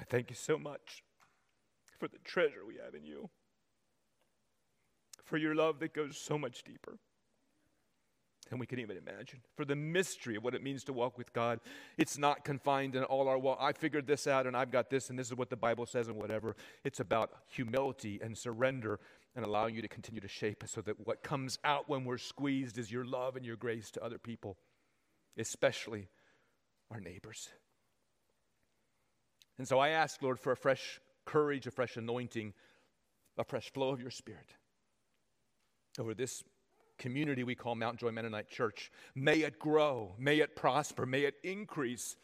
I 0.00 0.04
thank 0.04 0.30
you 0.30 0.36
so 0.36 0.58
much 0.58 1.02
for 1.98 2.08
the 2.08 2.18
treasure 2.24 2.64
we 2.66 2.76
have 2.82 2.94
in 2.94 3.04
you, 3.04 3.28
for 5.24 5.36
your 5.36 5.54
love 5.54 5.78
that 5.80 5.92
goes 5.92 6.16
so 6.16 6.38
much 6.38 6.62
deeper 6.62 6.98
than 8.48 8.58
we 8.58 8.66
can 8.66 8.78
even 8.78 8.96
imagine, 8.96 9.40
for 9.54 9.66
the 9.66 9.76
mystery 9.76 10.36
of 10.36 10.42
what 10.42 10.54
it 10.54 10.62
means 10.62 10.84
to 10.84 10.92
walk 10.92 11.18
with 11.18 11.32
God. 11.34 11.60
It's 11.98 12.16
not 12.16 12.44
confined 12.44 12.96
in 12.96 13.04
all 13.04 13.28
our 13.28 13.38
walk. 13.38 13.58
I 13.60 13.72
figured 13.72 14.06
this 14.06 14.26
out 14.26 14.46
and 14.46 14.56
I've 14.56 14.70
got 14.70 14.88
this 14.88 15.10
and 15.10 15.18
this 15.18 15.28
is 15.28 15.36
what 15.36 15.50
the 15.50 15.56
Bible 15.56 15.84
says 15.84 16.08
and 16.08 16.16
whatever. 16.16 16.56
It's 16.82 17.00
about 17.00 17.30
humility 17.48 18.20
and 18.22 18.36
surrender 18.36 19.00
and 19.36 19.44
allowing 19.44 19.74
you 19.74 19.82
to 19.82 19.88
continue 19.88 20.20
to 20.20 20.28
shape 20.28 20.64
us 20.64 20.70
so 20.70 20.80
that 20.82 21.06
what 21.06 21.22
comes 21.22 21.58
out 21.64 21.88
when 21.88 22.04
we're 22.04 22.18
squeezed 22.18 22.78
is 22.78 22.90
your 22.90 23.04
love 23.04 23.36
and 23.36 23.44
your 23.44 23.56
grace 23.56 23.90
to 23.92 24.04
other 24.04 24.18
people 24.18 24.56
especially 25.36 26.08
our 26.90 27.00
neighbors. 27.00 27.48
And 29.58 29.66
so 29.66 29.78
I 29.78 29.90
ask, 29.90 30.22
Lord, 30.22 30.40
for 30.40 30.52
a 30.52 30.56
fresh 30.56 31.00
courage, 31.24 31.66
a 31.66 31.70
fresh 31.70 31.96
anointing, 31.96 32.52
a 33.38 33.44
fresh 33.44 33.72
flow 33.72 33.90
of 33.90 34.00
your 34.00 34.10
Spirit 34.10 34.54
over 35.98 36.14
this 36.14 36.42
community 36.98 37.44
we 37.44 37.54
call 37.54 37.74
Mount 37.74 37.98
Joy 37.98 38.10
Mennonite 38.10 38.48
Church. 38.48 38.90
May 39.14 39.40
it 39.40 39.58
grow, 39.58 40.14
may 40.18 40.38
it 40.38 40.56
prosper, 40.56 41.06
may 41.06 41.22
it 41.22 41.34
increase 41.42 42.16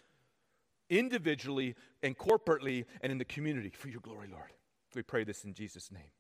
individually 0.88 1.74
and 2.02 2.16
corporately 2.16 2.86
and 3.00 3.12
in 3.12 3.18
the 3.18 3.24
community 3.24 3.70
for 3.70 3.88
your 3.88 4.00
glory, 4.00 4.28
Lord. 4.30 4.52
We 4.94 5.02
pray 5.02 5.24
this 5.24 5.44
in 5.44 5.52
Jesus' 5.52 5.92
name. 5.92 6.10